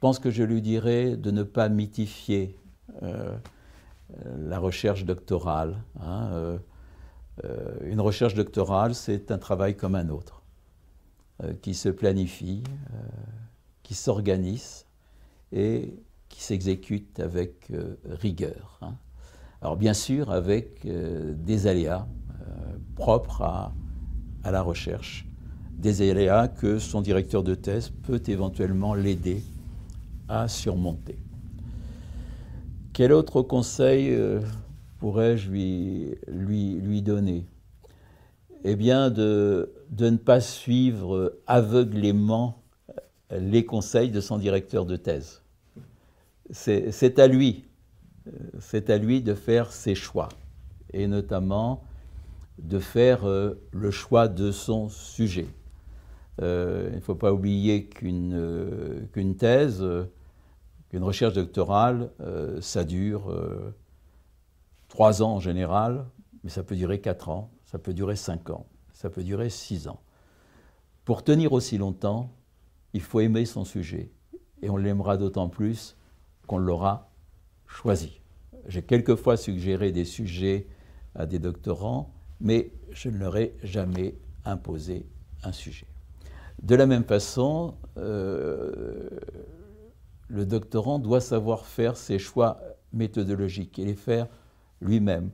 pense 0.00 0.18
que 0.18 0.30
je 0.30 0.42
lui 0.42 0.60
dirais 0.60 1.16
de 1.16 1.30
ne 1.30 1.42
pas 1.42 1.68
mythifier 1.68 2.56
la 3.02 4.58
recherche 4.58 5.04
doctorale. 5.04 5.76
Hein, 6.00 6.58
une 7.84 8.00
recherche 8.00 8.34
doctorale, 8.34 8.94
c'est 8.94 9.30
un 9.30 9.38
travail 9.38 9.76
comme 9.76 9.94
un 9.94 10.08
autre, 10.08 10.39
qui 11.62 11.74
se 11.74 11.88
planifie, 11.88 12.62
qui 13.82 13.94
s'organise 13.94 14.86
et 15.52 15.94
qui 16.28 16.42
s'exécute 16.42 17.20
avec 17.20 17.72
rigueur. 18.04 18.78
Hein. 18.82 18.94
Alors 19.62 19.76
bien 19.76 19.92
sûr 19.92 20.30
avec 20.30 20.86
euh, 20.86 21.34
des 21.34 21.66
aléas 21.66 22.06
euh, 22.40 22.44
propres 22.96 23.42
à, 23.42 23.72
la 24.50 24.62
recherche, 24.62 25.26
des 25.76 26.10
aléas 26.10 26.48
que 26.48 26.78
son 26.78 27.02
directeur 27.02 27.42
de 27.42 27.54
thèse 27.54 27.90
peut 28.04 28.22
éventuellement 28.26 28.94
l'aider 28.94 29.42
à 30.28 30.48
surmonter. 30.48 31.18
Quel 32.94 33.12
autre 33.12 33.42
conseil 33.42 34.08
euh, 34.10 34.40
pourrais-je 34.98 35.50
lui, 35.50 37.02
donner? 37.02 37.44
Eh 38.64 38.76
bien 38.76 39.10
de, 39.10 39.72
ne 39.98 40.16
pas 40.16 40.40
suivre 40.40 41.38
aveuglément 41.46 42.62
les 43.30 43.64
conseils 43.64 44.10
de 44.10 44.20
son 44.20 44.38
directeur 44.38 44.86
de 44.86 44.96
thèse. 44.96 45.42
C'est 46.50 47.18
à 47.18 47.26
lui 47.26 47.64
c'est 48.58 48.90
à 48.90 48.98
lui 48.98 49.22
de 49.22 49.34
faire 49.34 49.72
ses 49.72 49.94
choix, 49.94 50.28
et 50.92 51.06
notamment 51.06 51.84
de 52.58 52.78
faire 52.78 53.26
euh, 53.26 53.54
le 53.72 53.90
choix 53.90 54.28
de 54.28 54.50
son 54.52 54.88
sujet. 54.88 55.46
Euh, 56.42 56.88
il 56.90 56.96
ne 56.96 57.00
faut 57.00 57.14
pas 57.14 57.32
oublier 57.32 57.86
qu'une 57.86 58.34
euh, 58.34 59.34
thèse, 59.38 59.84
qu'une 60.88 61.02
recherche 61.02 61.34
doctorale, 61.34 62.10
ça 62.60 62.84
dure 62.84 63.32
trois 64.88 65.22
ans 65.22 65.34
en 65.34 65.40
général, 65.40 66.04
mais 66.42 66.50
ça 66.50 66.62
peut 66.62 66.74
durer 66.74 67.00
quatre 67.00 67.28
ans, 67.28 67.50
ça 67.70 67.78
peut 67.78 67.94
durer 67.94 68.16
cinq 68.16 68.50
ans, 68.50 68.66
ça 68.92 69.10
peut 69.10 69.22
durer 69.22 69.48
six 69.48 69.86
ans. 69.86 70.00
Pour 71.04 71.22
tenir 71.22 71.52
aussi 71.52 71.78
longtemps, 71.78 72.32
il 72.94 73.00
faut 73.00 73.20
aimer 73.20 73.44
son 73.44 73.64
sujet, 73.64 74.10
et 74.60 74.68
on 74.68 74.76
l'aimera 74.76 75.16
d'autant 75.16 75.48
plus 75.48 75.96
qu'on 76.48 76.58
l'aura 76.58 77.12
choisi. 77.68 78.22
J'ai 78.66 78.82
quelquefois 78.82 79.36
suggéré 79.36 79.92
des 79.92 80.04
sujets 80.04 80.66
à 81.14 81.26
des 81.26 81.38
doctorants, 81.38 82.12
mais 82.40 82.72
je 82.90 83.08
ne 83.08 83.18
leur 83.18 83.36
ai 83.36 83.54
jamais 83.62 84.16
imposé 84.44 85.06
un 85.44 85.52
sujet. 85.52 85.86
De 86.64 86.74
la 86.74 86.86
même 86.86 87.04
façon, 87.04 87.76
euh, 87.98 89.08
le 90.26 90.44
doctorant 90.44 90.98
doit 90.98 91.20
savoir 91.20 91.66
faire 91.66 91.96
ses 91.96 92.18
choix 92.18 92.60
méthodologiques 92.92 93.78
et 93.78 93.84
les 93.84 93.94
faire 93.94 94.26
lui-même 94.80 95.30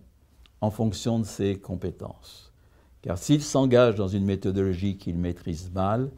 en 0.61 0.71
fonction 0.71 1.19
de 1.19 1.25
ses 1.25 1.59
compétences. 1.59 2.53
Car 3.03 3.19
s'il 3.19 3.43
s'engage 3.43 3.95
dans 3.95 4.09
une 4.09 4.25
méthodologie 4.25 4.97
qu'il 4.97 5.17
maîtrise 5.19 5.71
mal, 5.73 6.11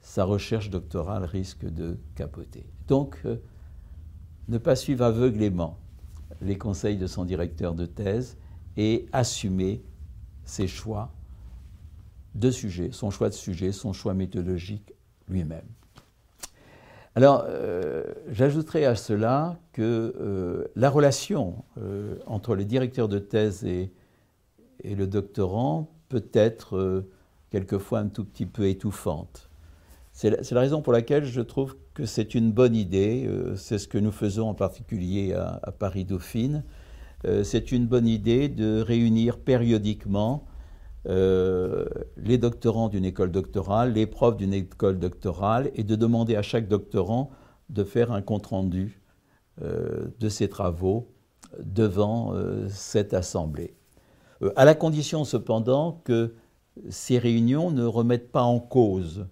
sa 0.00 0.24
recherche 0.24 0.70
doctorale 0.70 1.24
risque 1.24 1.64
de 1.64 1.98
capoter. 2.14 2.64
Donc, 2.86 3.18
euh, 3.24 3.36
ne 4.48 4.58
pas 4.58 4.76
suivre 4.76 5.04
aveuglément 5.04 5.78
les 6.40 6.56
conseils 6.56 6.96
de 6.96 7.06
son 7.06 7.24
directeur 7.24 7.74
de 7.74 7.86
thèse 7.86 8.36
et 8.76 9.06
assumer 9.12 9.82
ses 10.44 10.68
choix 10.68 11.12
de 12.34 12.50
sujet, 12.50 12.90
son 12.92 13.10
choix 13.10 13.28
de 13.28 13.34
sujet, 13.34 13.72
son 13.72 13.92
choix 13.92 14.14
méthodologique 14.14 14.92
lui-même. 15.28 15.66
Alors, 17.14 17.44
euh, 17.48 18.04
j'ajouterai 18.30 18.84
à 18.84 18.94
cela 18.94 19.58
que 19.72 20.14
euh, 20.20 20.64
la 20.76 20.90
relation 20.90 21.64
euh, 21.78 22.16
entre 22.26 22.54
le 22.54 22.64
directeur 22.64 23.08
de 23.08 23.18
thèse 23.18 23.64
et, 23.64 23.90
le 24.84 25.06
doctorant 25.06 25.90
peut 26.08 26.28
être 26.32 27.04
quelquefois 27.50 27.98
un 27.98 28.08
tout 28.08 28.24
petit 28.24 28.46
peu 28.46 28.68
étouffante. 28.68 29.48
C'est 30.20 30.30
la, 30.50 30.60
raison 30.60 30.82
pour 30.82 30.92
laquelle 30.92 31.24
je 31.24 31.40
trouve 31.40 31.76
que 31.94 32.04
c'est 32.04 32.34
une 32.34 32.50
bonne 32.50 32.74
idée. 32.74 33.24
Euh, 33.28 33.54
c'est 33.54 33.78
ce 33.78 33.86
que 33.86 33.98
nous 33.98 34.10
faisons 34.10 34.48
en 34.48 34.54
particulier 34.54 35.32
à, 35.32 35.72
Paris-Dauphine. 35.78 36.64
Euh, 37.24 37.44
c'est 37.44 37.70
une 37.70 37.86
bonne 37.86 38.08
idée 38.08 38.48
de 38.48 38.80
réunir 38.80 39.38
périodiquement 39.38 40.44
euh, 41.08 41.86
les 42.16 42.38
doctorants 42.38 42.88
d'une 42.88 43.04
école 43.04 43.30
doctorale, 43.30 43.92
les 43.92 44.06
profs 44.06 44.36
d'une 44.36 44.52
école 44.52 44.98
doctorale, 44.98 45.70
et 45.74 45.84
de 45.84 45.96
demander 45.96 46.36
à 46.36 46.42
chaque 46.42 46.68
doctorant 46.68 47.30
de 47.70 47.84
faire 47.84 48.12
un 48.12 48.22
compte-rendu 48.22 49.00
de 49.60 50.28
ses 50.28 50.48
travaux 50.48 51.08
devant 51.58 52.32
cette 52.68 53.12
assemblée. 53.12 53.74
à 54.54 54.64
la 54.64 54.76
condition 54.76 55.24
cependant 55.24 56.00
que 56.04 56.34
ces 56.88 57.18
réunions 57.18 57.72
ne 57.72 57.84
remettent 57.84 58.30
pas 58.30 58.44
en 58.44 58.60
cause 58.60 59.26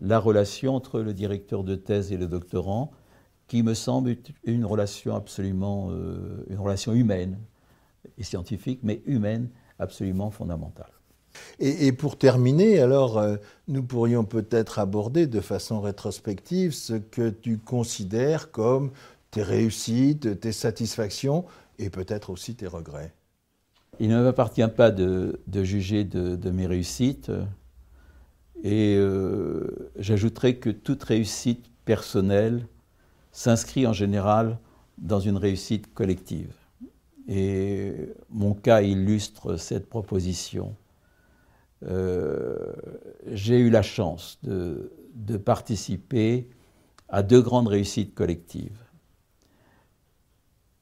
la 0.00 0.18
relation 0.18 0.74
entre 0.74 1.00
le 1.00 1.14
directeur 1.14 1.64
de 1.64 1.74
thèse 1.74 2.12
et 2.12 2.16
le 2.16 2.26
doctorant, 2.26 2.90
qui 3.48 3.62
me 3.62 3.74
semble 3.74 4.16
une 4.44 4.64
relation 4.64 5.14
absolument, 5.14 5.88
euh, 5.90 6.44
une 6.50 6.58
relation 6.58 6.92
humaine 6.92 7.38
et 8.18 8.24
scientifique, 8.24 8.80
mais 8.82 9.02
humaine 9.06 9.50
absolument 9.78 10.30
fondamentale. 10.30 10.90
Et, 11.58 11.92
pour 11.92 12.18
terminer, 12.18 12.80
alors, 12.80 13.18
euh, 13.18 13.36
nous 13.68 13.82
pourrions 13.82 14.24
peut-être 14.24 14.78
aborder 14.78 15.26
de 15.26 15.40
façon 15.40 15.80
rétrospective 15.80 16.72
ce 16.72 16.94
que 16.94 17.30
tu 17.30 17.58
considères 17.58 18.50
comme 18.50 18.90
tes 19.30 19.42
réussites, 19.42 20.40
tes 20.40 20.52
satisfactions 20.52 21.44
et 21.78 21.90
peut-être 21.90 22.30
aussi 22.30 22.54
tes 22.54 22.66
regrets. 22.66 23.12
Il 23.98 24.10
ne 24.10 24.22
m'appartient 24.22 24.68
pas 24.68 24.90
de, 24.90 25.38
juger 25.62 26.04
de, 26.04 26.50
mes 26.50 26.66
réussites. 26.66 27.32
Et 28.62 28.96
euh, 28.96 29.90
j'ajouterais 29.98 30.56
que 30.56 30.70
toute 30.70 31.02
réussite 31.04 31.66
personnelle 31.84 32.66
s'inscrit 33.32 33.86
en 33.86 33.92
général 33.92 34.58
dans 34.98 35.20
une 35.20 35.36
réussite 35.36 35.92
collective. 35.94 36.52
Et 37.28 37.92
mon 38.30 38.54
cas 38.54 38.82
illustre 38.82 39.56
cette 39.56 39.88
proposition. 39.88 40.74
Euh, 41.84 42.56
j'ai 43.26 43.58
eu 43.58 43.70
la 43.70 43.82
chance 43.82 44.38
de, 44.42 44.90
participer 45.44 46.48
à 47.08 47.22
deux 47.22 47.40
grandes 47.40 47.68
réussites 47.68 48.14
collectives. 48.14 48.78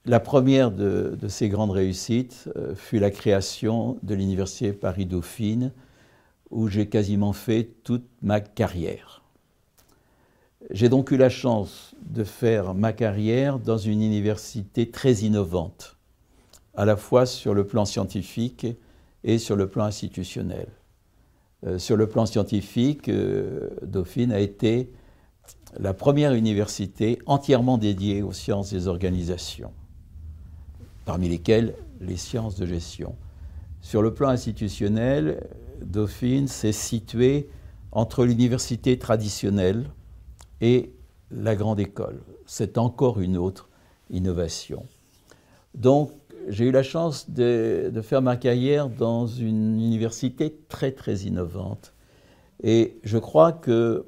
La 0.06 0.20
première 0.20 0.70
de, 0.70 1.16
ces 1.28 1.48
grandes 1.48 1.70
réussites 1.70 2.48
euh, 2.56 2.74
fut 2.74 2.98
la 2.98 3.10
création 3.10 3.98
de 4.02 4.14
l'Université 4.14 4.72
Paris-Dauphine 4.72 5.72
où 6.50 6.68
j'ai 6.68 6.88
quasiment 6.88 7.32
fait 7.32 7.70
toute 7.82 8.06
ma 8.22 8.40
carrière. 8.40 9.22
J'ai 10.70 10.88
donc 10.88 11.10
eu 11.10 11.16
la 11.16 11.28
chance 11.28 11.94
de 12.00 12.24
faire 12.24 12.74
ma 12.74 12.92
carrière 12.92 13.58
dans 13.58 13.76
une 13.76 14.02
université 14.02 14.90
très 14.90 15.14
innovante, 15.16 15.96
à 16.74 16.84
la 16.84 16.96
fois 16.96 17.26
sur 17.26 17.54
le 17.54 17.66
plan 17.66 17.84
scientifique 17.84 18.66
et 19.24 19.38
sur 19.38 19.56
le 19.56 19.68
plan 19.68 19.84
institutionnel. 19.84 20.68
Euh, 21.66 21.78
sur 21.78 21.96
le 21.96 22.06
plan 22.06 22.26
scientifique, 22.26 23.08
euh, 23.08 23.70
Dauphine 23.82 24.32
a 24.32 24.40
été 24.40 24.90
la 25.78 25.94
première 25.94 26.32
université 26.32 27.18
entièrement 27.26 27.78
dédiée 27.78 28.22
aux 28.22 28.32
sciences 28.32 28.70
des 28.70 28.86
organisations, 28.86 29.72
parmi 31.04 31.28
lesquelles 31.28 31.74
les 32.00 32.16
sciences 32.16 32.56
de 32.56 32.66
gestion. 32.66 33.16
Sur 33.80 34.02
le 34.02 34.14
plan 34.14 34.28
institutionnel, 34.28 35.46
Dauphine 35.82 36.48
s'est 36.48 36.72
situé 36.72 37.48
entre 37.92 38.24
l'université 38.24 38.98
traditionnelle 38.98 39.90
et 40.60 40.92
la 41.30 41.56
grande 41.56 41.80
école. 41.80 42.20
C'est 42.46 42.78
encore 42.78 43.20
une 43.20 43.36
autre 43.36 43.68
innovation. 44.10 44.86
Donc, 45.74 46.12
j'ai 46.48 46.66
eu 46.66 46.70
la 46.70 46.82
chance 46.82 47.30
de, 47.30 47.92
faire 48.02 48.22
ma 48.22 48.36
carrière 48.36 48.88
dans 48.88 49.26
une 49.26 49.80
université 49.80 50.56
très 50.68 50.92
très 50.92 51.16
innovante. 51.18 51.92
Et 52.62 52.98
je 53.04 53.18
crois 53.18 53.52
que 53.52 54.06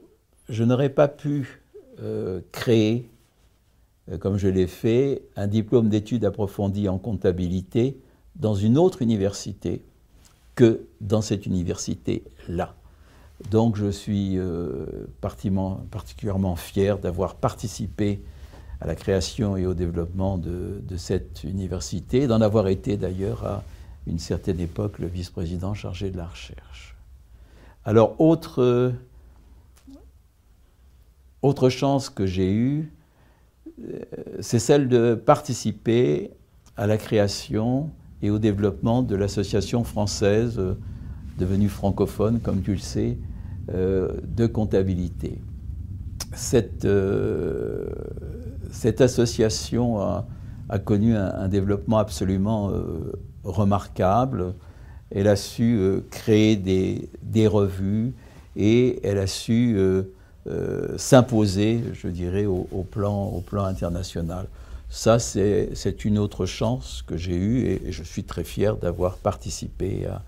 je 0.48 0.64
n'aurais 0.64 0.90
pas 0.90 1.08
pu 1.08 1.62
euh, 2.00 2.40
créer, 2.52 3.10
euh, 4.10 4.18
comme 4.18 4.36
je 4.38 4.48
l'ai 4.48 4.66
fait, 4.66 5.22
un 5.36 5.46
diplôme 5.46 5.88
d'études 5.88 6.24
approfondies 6.24 6.88
en 6.88 6.98
comptabilité 6.98 8.00
dans 8.36 8.54
une 8.54 8.78
autre 8.78 9.02
université 9.02 9.84
que 10.54 10.86
dans 11.00 11.22
cette 11.22 11.46
université-là. 11.46 12.74
Donc 13.50 13.76
je 13.76 13.90
suis 13.90 14.38
euh, 14.38 14.86
particulièrement 15.20 16.56
fier 16.56 16.98
d'avoir 16.98 17.34
participé 17.34 18.22
à 18.80 18.86
la 18.86 18.94
création 18.94 19.56
et 19.56 19.66
au 19.66 19.74
développement 19.74 20.38
de, 20.38 20.96
cette 20.96 21.44
université, 21.44 22.26
d'en 22.26 22.40
avoir 22.40 22.68
été 22.68 22.96
d'ailleurs 22.96 23.44
à 23.44 23.62
une 24.06 24.18
certaine 24.18 24.60
époque 24.60 24.98
le 24.98 25.06
vice-président 25.06 25.74
chargé 25.74 26.10
de 26.10 26.16
la 26.16 26.26
recherche. 26.26 26.94
Alors, 27.84 28.20
autre, 28.20 28.92
autre 31.42 31.68
chance 31.68 32.10
que 32.10 32.26
j'ai 32.26 32.52
eue, 32.52 32.92
euh, 33.84 34.00
c'est 34.40 34.58
celle 34.58 34.88
de 34.88 35.14
participer 35.14 36.30
à 36.76 36.86
la 36.86 36.96
création 36.96 37.90
et 38.22 38.30
au 38.30 38.38
développement 38.38 39.02
de 39.02 39.14
l'association 39.14 39.84
française, 39.84 40.58
euh, 40.58 40.74
devenue 41.38 41.68
francophone, 41.68 42.40
comme 42.40 42.62
tu 42.62 42.72
le 42.72 42.78
sais, 42.78 43.18
euh, 43.72 44.08
de 44.24 44.46
comptabilité. 44.46 45.38
Cette, 46.34 46.86
cette 48.70 49.00
association 49.00 50.00
a, 50.00 50.78
connu 50.84 51.16
un, 51.16 51.48
développement 51.48 51.98
absolument 51.98 52.72
remarquable. 53.44 54.54
Elle 55.10 55.28
a 55.28 55.36
su 55.36 55.80
créer 56.10 56.56
des, 56.56 57.46
revues 57.46 58.12
et 58.56 59.00
elle 59.06 59.18
a 59.18 59.26
su 59.26 59.76
euh, 59.78 60.98
s'imposer, 60.98 61.82
je 61.94 62.08
dirais, 62.08 62.46
au 62.46 62.84
plan 62.90 63.42
international. 63.64 64.48
Ça, 64.88 65.18
c'est 65.18 66.04
une 66.04 66.18
autre 66.18 66.46
chance 66.46 67.02
que 67.06 67.16
j'ai 67.16 67.34
eue 67.34 67.66
et, 67.66 67.92
je 67.92 68.02
suis 68.02 68.24
très 68.24 68.44
fier 68.44 68.76
d'avoir 68.76 69.16
participé 69.16 70.06
à, 70.06 70.22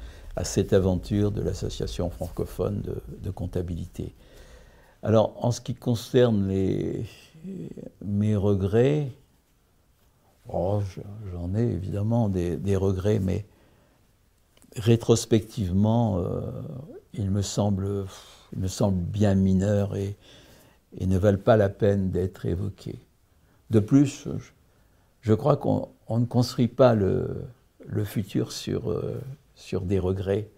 cette 0.44 0.72
aventure 0.72 1.32
de 1.32 1.42
l'association 1.42 2.10
francophone 2.10 2.82
de, 3.22 3.30
comptabilité. 3.30 4.14
Alors, 5.02 5.34
en 5.44 5.52
ce 5.52 5.60
qui 5.60 5.74
concerne 5.74 6.44
mes 8.02 8.36
regrets, 8.36 9.12
oh, 10.48 10.82
j'en 11.32 11.54
ai 11.54 11.62
évidemment 11.62 12.28
des, 12.28 12.76
regrets, 12.76 13.20
mais 13.20 13.46
rétrospectivement, 14.76 16.18
euh, 16.18 16.50
il 17.14 17.30
me 17.30 17.42
semble 17.42 18.06
il 18.52 18.60
me 18.60 18.90
bien 18.90 19.34
mineurs 19.34 19.96
et, 19.96 20.16
ne 21.00 21.18
valent 21.18 21.38
pas 21.38 21.56
la 21.56 21.68
peine 21.68 22.10
d'être 22.10 22.46
évoqués. 22.46 22.98
De 23.70 23.78
plus, 23.78 24.26
je, 25.20 25.34
crois 25.34 25.58
qu'on 25.58 25.90
ne 26.10 26.24
construit 26.24 26.68
pas 26.68 26.94
le, 26.94 27.44
futur 28.04 28.50
euh, 28.68 29.20
sur 29.54 29.82
des 29.82 29.98
regrets. 29.98 30.48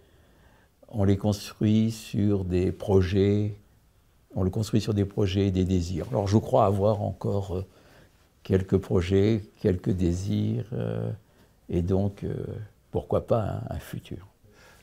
On 0.87 1.03
les 1.03 1.17
construit 1.17 1.91
sur 1.91 2.45
des 2.45 2.71
projets, 2.71 3.57
on 4.35 4.43
le 4.43 4.49
construit 4.49 4.81
sur 4.81 4.93
des 4.93 5.05
projets 5.05 5.47
et 5.47 5.51
des 5.51 5.65
désirs. 5.65 6.07
Alors 6.11 6.27
je 6.27 6.37
crois 6.37 6.65
avoir 6.65 7.01
encore 7.01 7.57
euh, 7.57 7.65
quelques 8.43 8.77
projets, 8.77 9.43
quelques 9.61 9.91
désirs, 9.91 10.65
euh, 10.73 11.09
et 11.69 11.81
donc 11.81 12.25
pourquoi 12.91 13.27
pas 13.27 13.61
un 13.69 13.79
futur. 13.79 14.27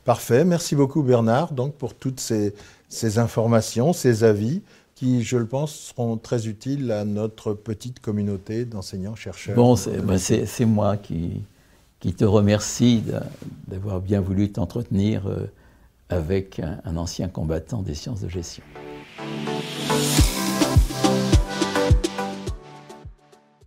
Parfait, 0.04 0.44
merci 0.44 0.74
beaucoup 0.74 1.02
Bernard 1.02 1.52
donc 1.52 1.74
pour 1.74 1.94
toutes 1.94 2.20
ces, 2.20 3.18
informations, 3.18 3.92
ces 3.92 4.24
avis 4.24 4.62
qui, 4.94 5.22
je 5.22 5.36
le 5.36 5.46
pense, 5.46 5.74
seront 5.74 6.16
très 6.16 6.48
utiles 6.48 6.90
à 6.90 7.04
notre 7.04 7.52
petite 7.52 8.00
communauté 8.00 8.64
d'enseignants-chercheurs. 8.64 9.54
Bon, 9.54 9.76
c'est 9.76 10.00
ben, 10.00 10.66
moi 10.66 10.96
qui, 10.96 11.42
qui, 12.00 12.14
te 12.14 12.24
remercie 12.24 13.04
d'avoir 13.68 14.00
bien 14.00 14.20
voulu 14.20 14.50
t'entretenir 14.50 15.28
euh, 15.28 15.46
avec 16.08 16.60
un 16.84 16.96
ancien 16.96 17.28
combattant 17.28 17.82
des 17.82 17.94
sciences 17.94 18.22
de 18.22 18.28
gestion. 18.28 18.64
Thank 19.18 20.22
you. 20.22 20.27